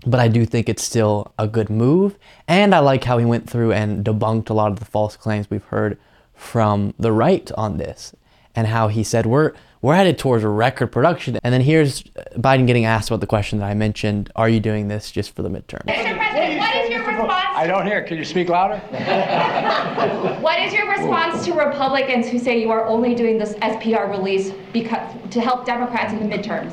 [0.07, 2.19] but I do think it's still a good move.
[2.49, 5.51] And I like how he went through and debunked a lot of the false claims
[5.51, 5.99] we've heard
[6.35, 8.15] from the right on this
[8.55, 9.53] and how he said we're
[9.83, 11.39] we're headed towards a record production.
[11.43, 12.05] And then here's
[12.37, 15.43] Biden getting asked about the question that I mentioned, are you doing this just for
[15.43, 15.85] the midterm?
[15.87, 16.17] Mr.
[16.17, 17.33] President, what is your response?
[17.33, 18.03] I don't hear.
[18.05, 18.79] Can you speak louder?
[20.41, 24.53] what is your response to Republicans who say you are only doing this SPR release
[24.73, 26.73] because to help Democrats in the midterms?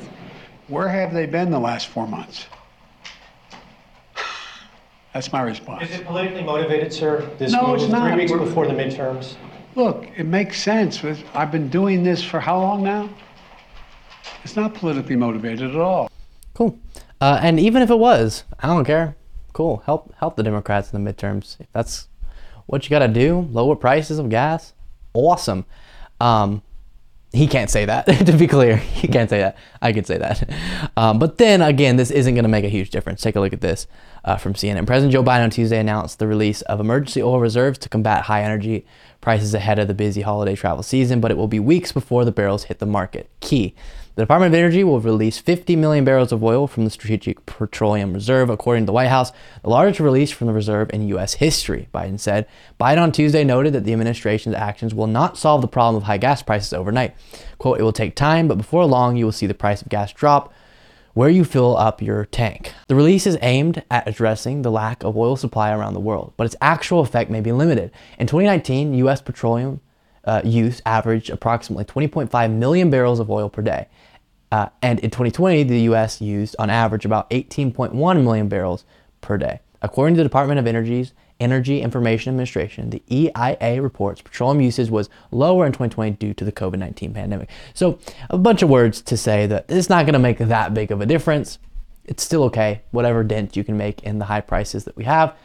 [0.68, 2.46] Where have they been the last four months?
[5.16, 5.90] That's my response.
[5.90, 7.28] Is it politically motivated, sir?
[7.40, 8.14] This no, move it's not.
[8.14, 9.36] Three weeks before the midterms.
[9.80, 11.02] Look, it makes sense.
[11.34, 13.10] I've been doing this for how long now?
[14.44, 16.12] It's not politically motivated at all.
[16.54, 16.78] Cool.
[17.22, 19.16] Uh, and even if it was, I don't care.
[19.54, 19.82] cool.
[19.86, 21.56] Help help the Democrats in the midterms.
[21.62, 22.10] If that's
[22.66, 24.74] what you got to do, lower prices of gas.
[25.14, 25.66] Awesome.
[26.20, 26.62] Um,
[27.32, 28.06] he can't say that.
[28.26, 29.58] to be clear, he can't say that.
[29.82, 30.50] I could say that.
[30.98, 33.22] Um, but then again, this isn't going to make a huge difference.
[33.22, 33.88] Take a look at this
[34.24, 34.88] uh, from CNN.
[34.88, 38.44] President Joe Biden on Tuesday announced the release of emergency oil reserves to combat high
[38.44, 38.86] energy
[39.22, 42.32] prices ahead of the busy holiday travel season, but it will be weeks before the
[42.32, 43.30] barrels hit the market.
[43.42, 43.76] Key.
[44.20, 48.12] The Department of Energy will release 50 million barrels of oil from the Strategic Petroleum
[48.12, 49.32] Reserve, according to the White House,
[49.64, 51.36] the largest release from the reserve in U.S.
[51.36, 52.46] history, Biden said.
[52.78, 56.18] Biden on Tuesday noted that the administration's actions will not solve the problem of high
[56.18, 57.16] gas prices overnight.
[57.60, 60.12] Quote, it will take time, but before long, you will see the price of gas
[60.12, 60.54] drop
[61.14, 62.74] where you fill up your tank.
[62.90, 66.46] The release is aimed at addressing the lack of oil supply around the world, but
[66.46, 67.90] its actual effect may be limited.
[68.18, 69.22] In 2019, U.S.
[69.22, 69.80] petroleum
[70.26, 73.88] uh, use averaged approximately 20.5 million barrels of oil per day.
[74.52, 76.22] Uh, and in 2020, the U.S.
[76.22, 78.84] used on average about 18.1 million barrels
[79.22, 79.60] per day.
[79.82, 85.10] According to the Department of Energy's Energy Information Administration, the EIA reports petroleum usage was
[85.32, 87.50] lower in 2020 due to the COVID 19 pandemic.
[87.74, 90.92] So, a bunch of words to say that it's not going to make that big
[90.92, 91.60] of a difference.
[92.06, 92.82] It's still okay.
[92.92, 95.36] Whatever dent you can make in the high prices that we have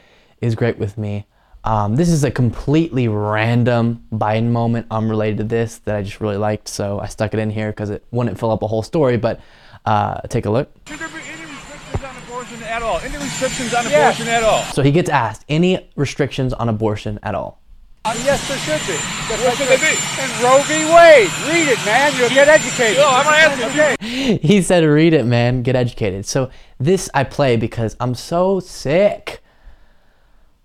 [0.40, 1.26] is great with me.
[1.64, 6.36] Um, this is a completely random Biden moment unrelated to this that I just really
[6.36, 9.16] liked, so I stuck it in here because it wouldn't fill up a whole story.
[9.16, 9.40] But
[9.86, 10.70] uh, take a look.
[10.86, 12.98] Should there be any restrictions on abortion at all?
[12.98, 14.14] Any restrictions on yes.
[14.14, 14.62] abortion at all?
[14.74, 17.60] So he gets asked any restrictions on abortion at all.
[18.04, 18.98] Uh, yes, there should be.
[19.42, 19.96] what should they be?
[20.20, 20.84] And Roe v.
[20.84, 21.30] Wade.
[21.48, 22.12] Read it, man.
[22.18, 22.98] You'll get educated.
[22.98, 24.38] No, I'm gonna ask you.
[24.42, 25.62] he said, "Read it, man.
[25.62, 29.42] Get educated." So this I play because I'm so sick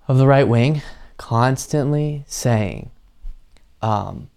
[0.10, 0.82] of the right wing
[1.18, 2.90] constantly saying,
[3.82, 4.30] um,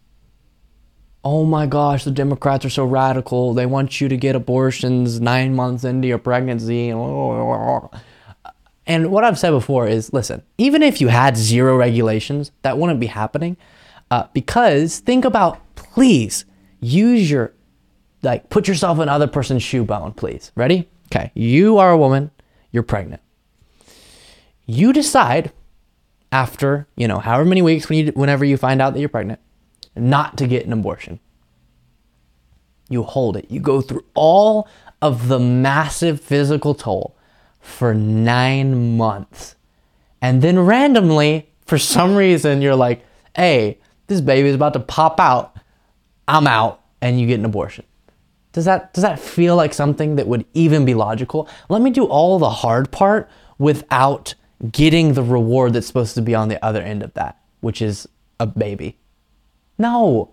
[1.25, 3.55] oh my gosh, the Democrats are so radical.
[3.55, 6.91] They want you to get abortions nine months into your pregnancy.
[8.87, 13.01] And what I've said before is listen, even if you had zero regulations, that wouldn't
[13.01, 13.57] be happening.
[14.11, 16.45] Uh, because think about, please
[16.81, 17.55] use your,
[18.23, 20.53] like, put yourself in other person's shoe bone, please.
[20.55, 20.91] Ready?
[21.07, 21.31] Okay.
[21.35, 22.31] You are a woman,
[22.73, 23.23] you're pregnant.
[24.67, 25.51] You decide
[26.33, 29.39] after, you know, however many weeks when you, whenever you find out that you're pregnant,
[29.95, 31.21] not to get an abortion.
[32.89, 33.51] You hold it.
[33.51, 34.69] You go through all
[35.01, 37.17] of the massive physical toll
[37.61, 39.57] for nine months.
[40.21, 43.05] And then randomly, for some reason, you're like,
[43.37, 45.57] hey, this baby is about to pop out.
[46.27, 46.81] I'm out.
[47.01, 47.85] And you get an abortion.
[48.53, 51.49] Does that, does that feel like something that would even be logical?
[51.69, 53.29] Let me do all the hard part
[53.59, 54.35] without
[54.71, 58.09] getting the reward that's supposed to be on the other end of that, which is
[58.39, 58.99] a baby.
[59.79, 60.31] No.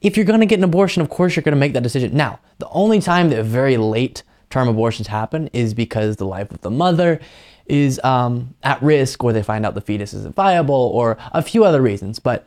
[0.00, 2.16] If you're going to get an abortion, of course you're going to make that decision.
[2.16, 6.60] Now, the only time that very late term abortions happen is because the life of
[6.60, 7.20] the mother
[7.66, 11.64] is um, at risk or they find out the fetus isn't viable or a few
[11.64, 12.18] other reasons.
[12.18, 12.46] But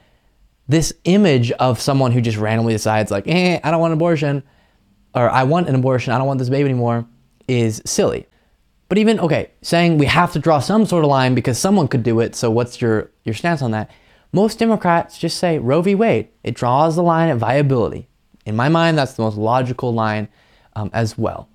[0.68, 4.44] this image of someone who just randomly decides, like, eh, I don't want an abortion,
[5.16, 7.08] or I want an abortion, I don't want this baby anymore,
[7.48, 8.28] is silly.
[8.90, 12.04] But even okay, saying we have to draw some sort of line because someone could
[12.04, 12.36] do it.
[12.36, 13.92] So what's your your stance on that?
[14.32, 15.96] Most Democrats just say Roe v.
[15.96, 16.30] Wade.
[16.44, 18.08] It draws the line at viability.
[18.46, 20.30] In my mind, that's the most logical line
[20.76, 21.50] um, as well.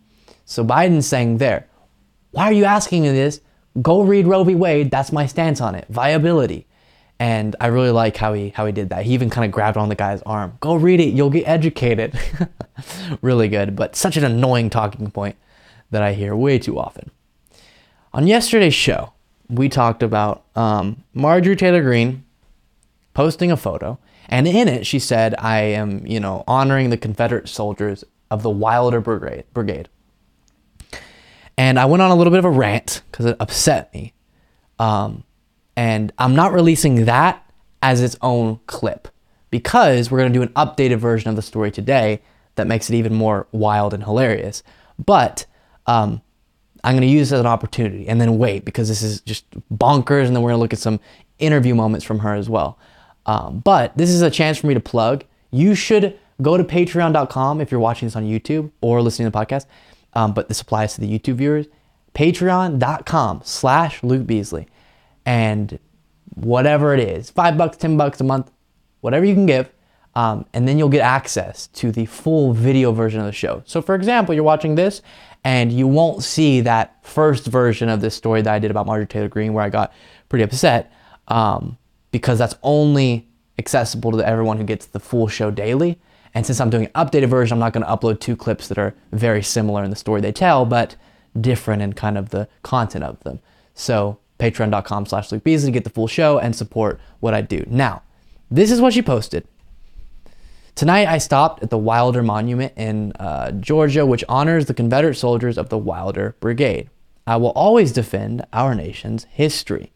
[0.45, 1.69] So Biden's saying there,
[2.33, 3.41] why are you asking me this?
[3.81, 4.55] Go read Roe v.
[4.55, 4.91] Wade.
[4.91, 5.87] That's my stance on it.
[5.89, 6.67] Viability.
[7.19, 9.05] And I really like how he how he did that.
[9.05, 10.59] He even kind of grabbed on the guy's arm.
[10.61, 11.15] Go read it.
[11.15, 12.19] You'll get educated.
[13.23, 15.37] really good, but such an annoying talking point
[15.91, 17.11] that I hear way too often.
[18.15, 19.13] On yesterday's show,
[19.49, 22.25] we talked about um, Marjorie Taylor Greene
[23.15, 23.99] posting a photo,
[24.29, 28.51] and in it she said, "I am, you know, honoring the Confederate soldiers of the
[28.51, 29.89] Wilder Brigade."
[31.57, 34.13] And I went on a little bit of a rant because it upset me,
[34.79, 35.25] um,
[35.77, 37.51] and I'm not releasing that
[37.83, 39.09] as its own clip
[39.51, 42.23] because we're going to do an updated version of the story today
[42.55, 44.63] that makes it even more wild and hilarious.
[44.99, 45.47] But
[45.87, 46.23] um,
[46.85, 49.49] I'm going to use this as an opportunity and then wait because this is just
[49.71, 50.27] bonkers.
[50.27, 51.01] And then we're going to look at some
[51.39, 52.79] interview moments from her as well.
[53.27, 55.25] Um, but this is a chance for me to plug.
[55.51, 59.39] You should go to patreon.com if you're watching this on YouTube or listening to the
[59.39, 59.67] podcast.
[60.15, 61.67] Um, but this applies to the YouTube viewers.
[62.15, 64.67] Patreon.com slash Luke Beasley.
[65.25, 65.79] And
[66.35, 68.51] whatever it is, five bucks, 10 bucks a month,
[69.01, 69.71] whatever you can give.
[70.15, 73.63] Um, and then you'll get access to the full video version of the show.
[73.65, 75.01] So, for example, you're watching this
[75.45, 79.07] and you won't see that first version of this story that I did about Marjorie
[79.07, 79.93] Taylor Greene where I got
[80.29, 80.93] pretty upset
[81.29, 81.79] um,
[82.11, 83.29] because that's only
[83.59, 85.99] accessible to everyone who gets the full show daily.
[86.35, 88.79] And since I'm doing an updated version, I'm not going to upload two clips that
[88.79, 90.97] are very similar in the story they tell, but
[91.39, 93.41] different in kind of the content of them.
[93.75, 97.65] So patreon.com slash Luke Beasley to get the full show and support what I do.
[97.69, 98.03] Now,
[98.51, 99.47] this is what she posted.
[100.75, 105.59] Tonight, I stopped at the Wilder Monument in uh, Georgia, which honors the Confederate soldiers
[105.59, 106.89] of the Wilder Brigade.
[107.27, 109.93] I will always defend our nation's history.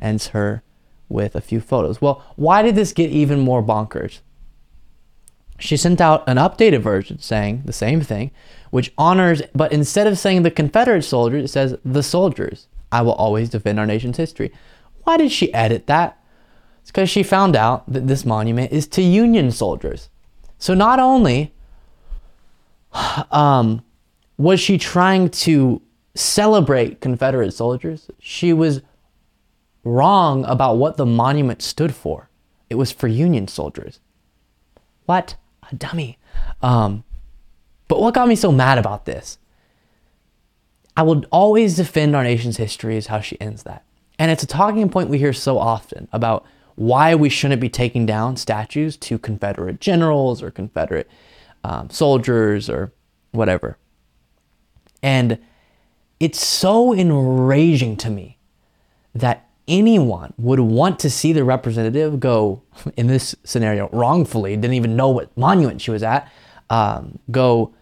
[0.00, 0.62] Ends her
[1.08, 2.00] with a few photos.
[2.00, 4.20] Well, why did this get even more bonkers?
[5.58, 8.30] She sent out an updated version saying the same thing,
[8.70, 12.68] which honors, but instead of saying the Confederate soldiers, it says the soldiers.
[12.92, 14.52] I will always defend our nation's history.
[15.04, 16.17] Why did she edit that?
[16.88, 20.08] It's because she found out that this monument is to Union soldiers.
[20.56, 21.52] So not only
[23.30, 23.82] um,
[24.38, 25.82] was she trying to
[26.14, 28.80] celebrate Confederate soldiers, she was
[29.84, 32.30] wrong about what the monument stood for.
[32.70, 34.00] It was for Union soldiers.
[35.04, 35.36] What
[35.70, 36.16] a dummy.
[36.62, 37.04] Um,
[37.88, 39.36] but what got me so mad about this?
[40.96, 43.84] I will always defend our nation's history, is how she ends that.
[44.18, 46.46] And it's a talking point we hear so often about
[46.78, 51.10] why we shouldn't be taking down statues to Confederate generals or Confederate
[51.64, 52.92] um, soldiers or
[53.32, 53.76] whatever.
[55.02, 55.38] And
[56.20, 58.38] it's so enraging to me
[59.12, 62.62] that anyone would want to see the representative go,
[62.96, 66.30] in this scenario, wrongfully, didn't even know what monument she was at,
[66.70, 67.74] um, go,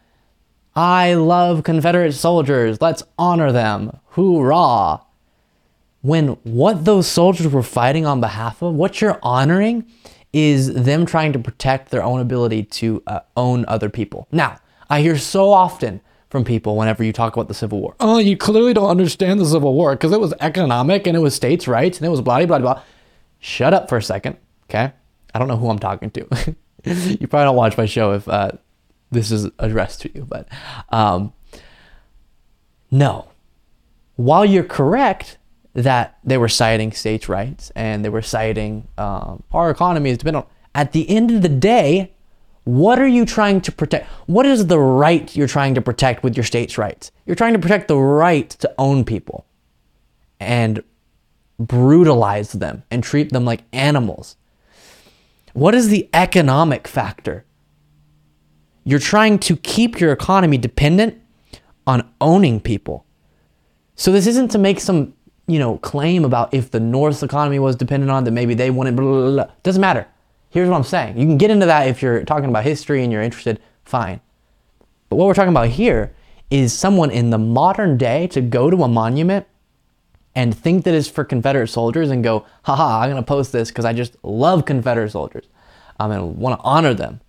[0.75, 5.06] I love Confederate soldiers, let's honor them, hoorah
[6.07, 9.85] when what those soldiers were fighting on behalf of, what you're honoring
[10.33, 14.29] is them trying to protect their own ability to uh, own other people.
[14.31, 17.97] Now, I hear so often from people whenever you talk about the Civil War.
[17.99, 21.35] Oh, you clearly don't understand the Civil War because it was economic and it was
[21.35, 22.83] states' rights and it was blah, blah, blah.
[23.41, 24.37] Shut up for a second,
[24.71, 24.93] okay?
[25.35, 26.21] I don't know who I'm talking to.
[26.85, 28.53] you probably don't watch my show if uh,
[29.11, 30.47] this is addressed to you, but
[30.91, 31.33] um,
[32.93, 33.27] no.
[34.15, 35.39] While you're correct
[35.77, 40.47] that they were citing states' rights and they were citing um, our economy is dependent
[40.47, 40.51] on.
[40.75, 42.15] At the end of the day,
[42.65, 44.09] what are you trying to protect?
[44.27, 47.13] What is the right you're trying to protect with your states' rights?
[47.27, 49.47] You're trying to protect the right to own people
[50.41, 50.83] and
[51.59, 54.37] brutalize them and treat them like animals.
[55.53, 57.45] What is the economic factor?
[58.83, 61.21] You're trying to keep your economy dependent
[61.87, 63.05] on owning people.
[63.95, 65.15] So this isn't to make some
[65.47, 68.97] you know, claim about if the North's economy was dependent on that maybe they wanted
[68.97, 69.55] blah, blah, blah.
[69.63, 70.07] Doesn't matter.
[70.51, 71.19] Here's what I'm saying.
[71.19, 74.21] You can get into that if you're talking about history and you're interested, fine.
[75.09, 76.15] But what we're talking about here
[76.51, 79.47] is someone in the modern day to go to a monument
[80.35, 83.71] and think that it's for Confederate soldiers and go, haha, I'm going to post this
[83.71, 85.47] because I just love Confederate soldiers
[85.99, 87.21] um, and want to honor them,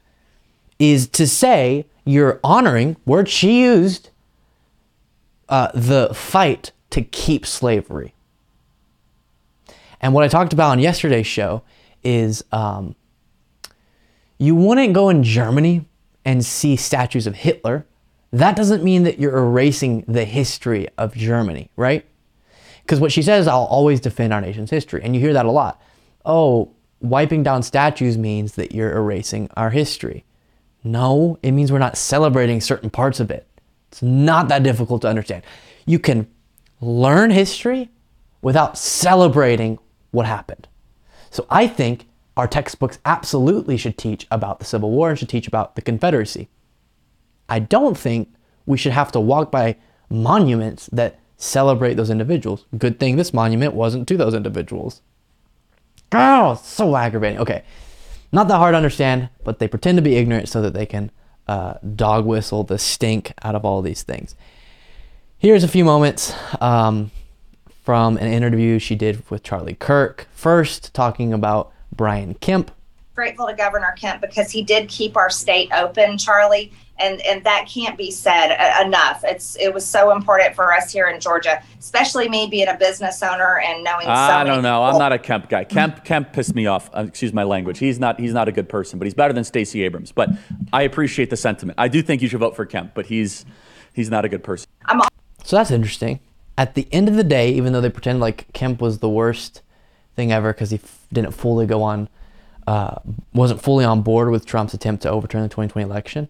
[0.78, 4.10] is to say you're honoring, word she used,
[5.50, 8.14] uh, the fight to keep slavery.
[10.00, 11.64] And what I talked about on yesterday's show
[12.04, 12.96] is um,
[14.38, 15.86] you wouldn't go in Germany
[16.24, 17.86] and see statues of Hitler.
[18.32, 22.06] That doesn't mean that you're erasing the history of Germany, right?
[22.82, 25.02] Because what she says, I'll always defend our nation's history.
[25.04, 25.82] And you hear that a lot.
[26.26, 26.72] Oh,
[27.02, 30.26] wiping down statues means that you're erasing our history.
[30.84, 33.48] No, it means we're not celebrating certain parts of it.
[33.92, 35.44] It's not that difficult to understand.
[35.86, 36.28] You can
[36.80, 37.90] learn history
[38.42, 39.80] without celebrating
[40.12, 40.68] what happened.
[41.30, 45.48] So I think our textbooks absolutely should teach about the Civil War and should teach
[45.48, 46.50] about the Confederacy.
[47.50, 48.34] I don't think
[48.66, 49.78] we should have to walk by
[50.10, 52.66] monuments that celebrate those individuals.
[52.78, 55.02] Good thing this monument wasn't to those individuals.
[56.12, 57.40] Oh, so aggravating.
[57.40, 57.64] Okay,
[58.32, 61.12] not that hard to understand, but they pretend to be ignorant so that they can
[61.48, 64.36] uh, dog whistle the stink out of all these things.
[65.40, 67.12] Here's a few moments um,
[67.84, 70.28] from an interview she did with Charlie Kirk.
[70.34, 72.72] First, talking about Brian Kemp.
[73.14, 77.68] Grateful to Governor Kemp because he did keep our state open, Charlie, and and that
[77.72, 79.24] can't be said uh, enough.
[79.24, 83.22] It's it was so important for us here in Georgia, especially me being a business
[83.22, 84.08] owner and knowing.
[84.08, 84.84] I so don't know.
[84.84, 85.66] I'm not a Kemp guy.
[85.66, 86.90] Kemp Kemp pissed me off.
[86.96, 87.78] Uh, excuse my language.
[87.78, 90.12] He's not he's not a good person, but he's better than Stacey Abrams.
[90.12, 90.30] But
[90.74, 91.78] I appreciate the sentiment.
[91.78, 93.46] I do think you should vote for Kemp, but he's
[93.94, 94.68] he's not a good person.
[94.86, 95.02] I'm
[95.48, 96.20] so that's interesting.
[96.58, 99.62] At the end of the day, even though they pretend like Kemp was the worst
[100.14, 102.10] thing ever because he f- didn't fully go on,
[102.68, 102.96] uh,
[103.34, 106.28] wasn't fully on board with Trump's attempt to overturn the 2020 election,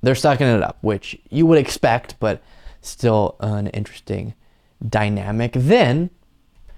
[0.00, 2.42] they're sucking it up, which you would expect, but
[2.80, 4.32] still an interesting
[4.88, 5.52] dynamic.
[5.54, 6.08] Then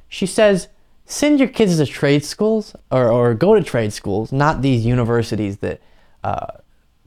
[0.09, 0.67] she says,
[1.05, 5.59] send your kids to trade schools or, or go to trade schools, not these universities
[5.59, 5.81] that
[6.25, 6.47] uh,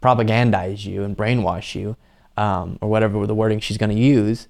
[0.01, 1.97] propagandize you and brainwash you,
[2.38, 4.47] um, or whatever the wording she's going to use.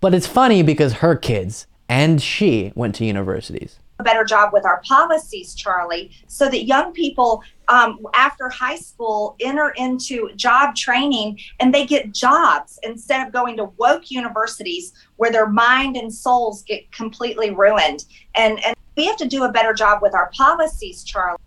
[0.00, 3.78] But it's funny because her kids and she went to universities.
[3.98, 9.36] A better job with our policies, Charlie, so that young people um, after high school
[9.40, 15.30] enter into job training and they get jobs instead of going to woke universities where
[15.30, 18.06] their mind and souls get completely ruined.
[18.36, 21.38] And, and we have to do a better job with our policies, Charlie.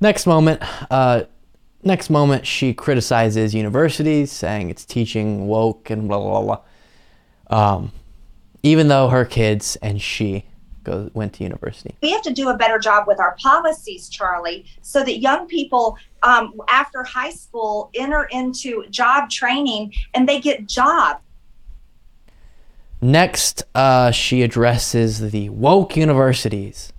[0.00, 1.24] Next moment, uh,
[1.86, 6.60] next moment, she criticizes universities, saying it's teaching woke and blah blah blah.
[7.48, 7.92] Um,
[8.62, 10.44] even though her kids and she
[10.86, 11.94] go, went to university.
[12.02, 15.98] We have to do a better job with our policies, Charlie, so that young people
[16.22, 21.20] um, after high school enter into job training and they get jobs.
[23.00, 26.92] Next, uh, she addresses the woke universities.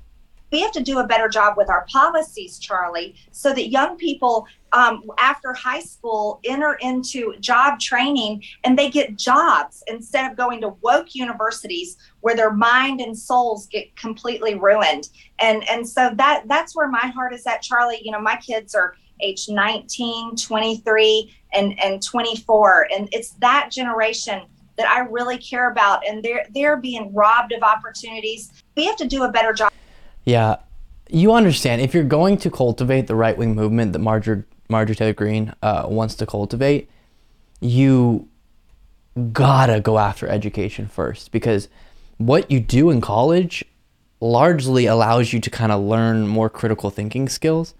[0.52, 4.48] We have to do a better job with our policies, Charlie, so that young people
[4.74, 10.61] um, after high school enter into job training and they get jobs instead of going
[10.61, 15.09] to woke universities where their mind and souls get completely ruined.
[15.39, 18.01] And and so that that's where my heart is at, Charlie.
[18.03, 22.88] You know, my kids are age 19, 23, and, and 24.
[22.95, 24.43] And it's that generation
[24.78, 26.07] that I really care about.
[26.07, 28.51] And they're they're being robbed of opportunities.
[28.76, 29.72] We have to do a better job.
[30.26, 30.57] Yeah.
[31.09, 35.13] You understand if you're going to cultivate the right wing movement that Marjorie Marjorie Taylor
[35.13, 36.89] Greene uh, wants to cultivate,
[37.59, 38.28] you
[39.34, 41.70] gotta go after education first because
[42.18, 43.63] what you do in college
[44.20, 47.74] largely allows you to kind of learn more critical thinking skills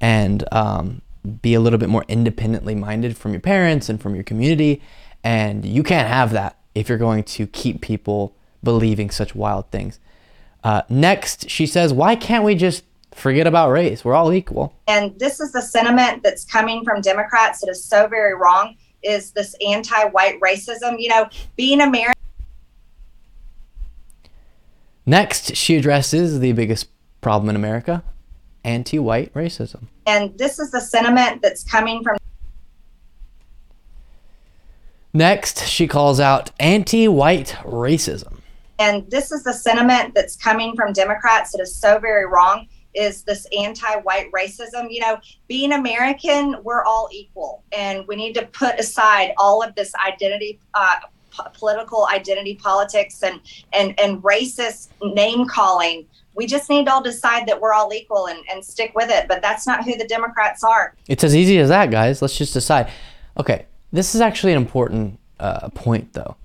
[0.00, 1.02] and um,
[1.42, 4.82] be a little bit more independently minded from your parents and from your community.
[5.22, 10.00] And you can't have that if you're going to keep people believing such wild things.
[10.62, 12.84] Uh, next, she says, Why can't we just
[13.14, 14.04] forget about race?
[14.04, 14.74] We're all equal.
[14.86, 19.32] And this is the sentiment that's coming from Democrats that is so very wrong is
[19.32, 20.96] this anti-white racism.
[20.98, 22.14] You know, being American.
[25.06, 26.88] Next, she addresses the biggest
[27.20, 28.02] problem in America
[28.64, 29.84] anti white racism.
[30.06, 32.16] And this is the sentiment that's coming from.
[35.12, 38.40] Next, she calls out anti white racism.
[38.78, 43.22] And this is the sentiment that's coming from Democrats that is so very wrong is
[43.24, 45.18] this anti-white racism you know
[45.48, 50.58] being american we're all equal and we need to put aside all of this identity
[50.74, 50.96] uh,
[51.30, 53.40] p- political identity politics and
[53.72, 58.26] and and racist name calling we just need to all decide that we're all equal
[58.26, 61.58] and, and stick with it but that's not who the democrats are It's as easy
[61.58, 62.22] as that, guys.
[62.22, 62.90] Let's just decide.
[63.38, 66.36] Okay, this is actually an important uh, point, though.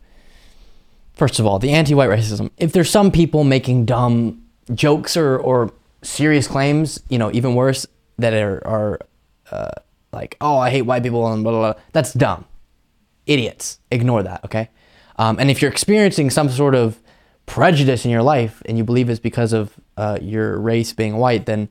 [1.13, 2.49] First of all, the anti white racism.
[2.57, 4.43] If there's some people making dumb
[4.73, 5.71] jokes or, or
[6.01, 7.85] serious claims, you know, even worse,
[8.17, 8.99] that are, are
[9.51, 9.71] uh,
[10.11, 12.45] like, oh, I hate white people and blah, blah, blah, that's dumb.
[13.25, 13.79] Idiots.
[13.91, 14.69] Ignore that, okay?
[15.17, 16.99] Um, and if you're experiencing some sort of
[17.45, 21.45] prejudice in your life and you believe it's because of uh, your race being white,
[21.45, 21.69] then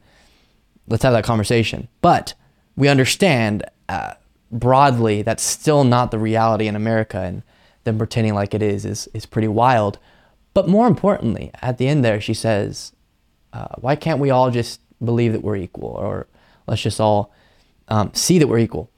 [0.89, 1.89] let's have that conversation.
[2.01, 2.35] But
[2.77, 4.15] we understand uh,
[4.51, 7.43] broadly that's still not the reality in America, and
[7.85, 9.99] them pretending like it is is is pretty wild.
[10.53, 12.93] But more importantly, at the end there, she says,
[13.59, 16.27] uh, "Why can't we all just believe that we're equal, or
[16.67, 17.33] let's just all
[17.89, 18.91] um, see that we're equal?"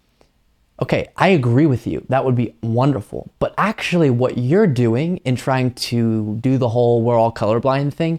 [0.83, 2.05] Okay, I agree with you.
[2.09, 3.31] That would be wonderful.
[3.39, 8.19] But actually, what you're doing in trying to do the whole we're all colorblind thing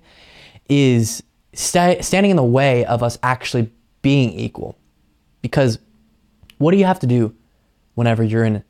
[0.70, 1.24] is
[1.54, 3.72] sta- standing in the way of us actually
[4.02, 4.78] being equal.
[5.42, 5.80] Because
[6.60, 7.36] what do you have to do
[7.96, 8.64] whenever you're in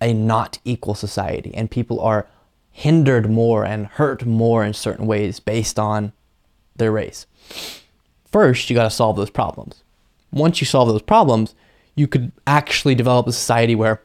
[0.00, 2.26] a not equal society and people are
[2.70, 6.12] hindered more and hurt more in certain ways based on
[6.76, 7.26] their race?
[8.30, 9.82] First, you got to solve those problems.
[10.32, 11.54] Once you solve those problems,
[11.94, 14.02] you could actually develop a society where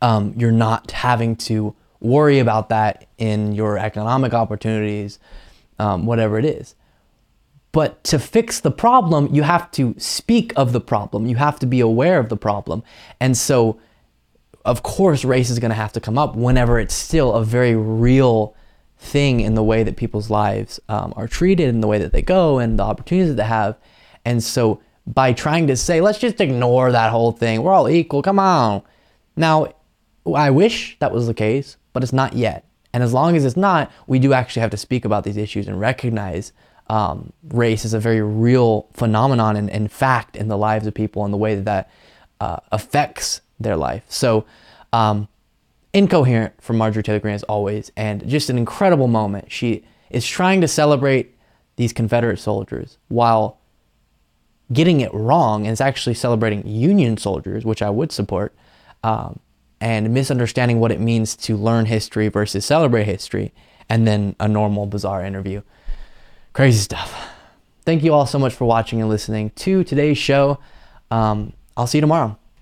[0.00, 5.18] um, you're not having to worry about that in your economic opportunities,
[5.78, 6.74] um, whatever it is.
[7.72, 11.26] But to fix the problem, you have to speak of the problem.
[11.26, 12.82] You have to be aware of the problem.
[13.20, 13.78] And so,
[14.64, 17.76] of course, race is going to have to come up whenever it's still a very
[17.76, 18.54] real
[18.98, 22.22] thing in the way that people's lives um, are treated, in the way that they
[22.22, 23.76] go, and the opportunities that they have.
[24.24, 28.22] And so, by trying to say, let's just ignore that whole thing, we're all equal,
[28.22, 28.82] come on.
[29.36, 29.74] Now,
[30.34, 32.64] I wish that was the case, but it's not yet.
[32.92, 35.68] And as long as it's not, we do actually have to speak about these issues
[35.68, 36.52] and recognize
[36.88, 41.24] um, race as a very real phenomenon and, and, fact in the lives of people
[41.24, 41.90] and the way that that
[42.40, 44.04] uh, affects their life.
[44.08, 44.44] So,
[44.92, 45.28] um,
[45.96, 49.50] incoherent from Marjorie Taylor Greene as always, and just an incredible moment.
[49.50, 51.34] She is trying to celebrate
[51.76, 53.58] these Confederate soldiers while
[54.70, 58.54] getting it wrong and is actually celebrating Union soldiers, which I would support.
[59.02, 59.40] Um,
[59.80, 63.52] and misunderstanding what it means to learn history versus celebrate history,
[63.88, 65.62] and then a normal, bizarre interview.
[66.52, 67.30] Crazy stuff.
[67.84, 70.58] Thank you all so much for watching and listening to today's show.
[71.10, 72.38] Um, I'll see you tomorrow.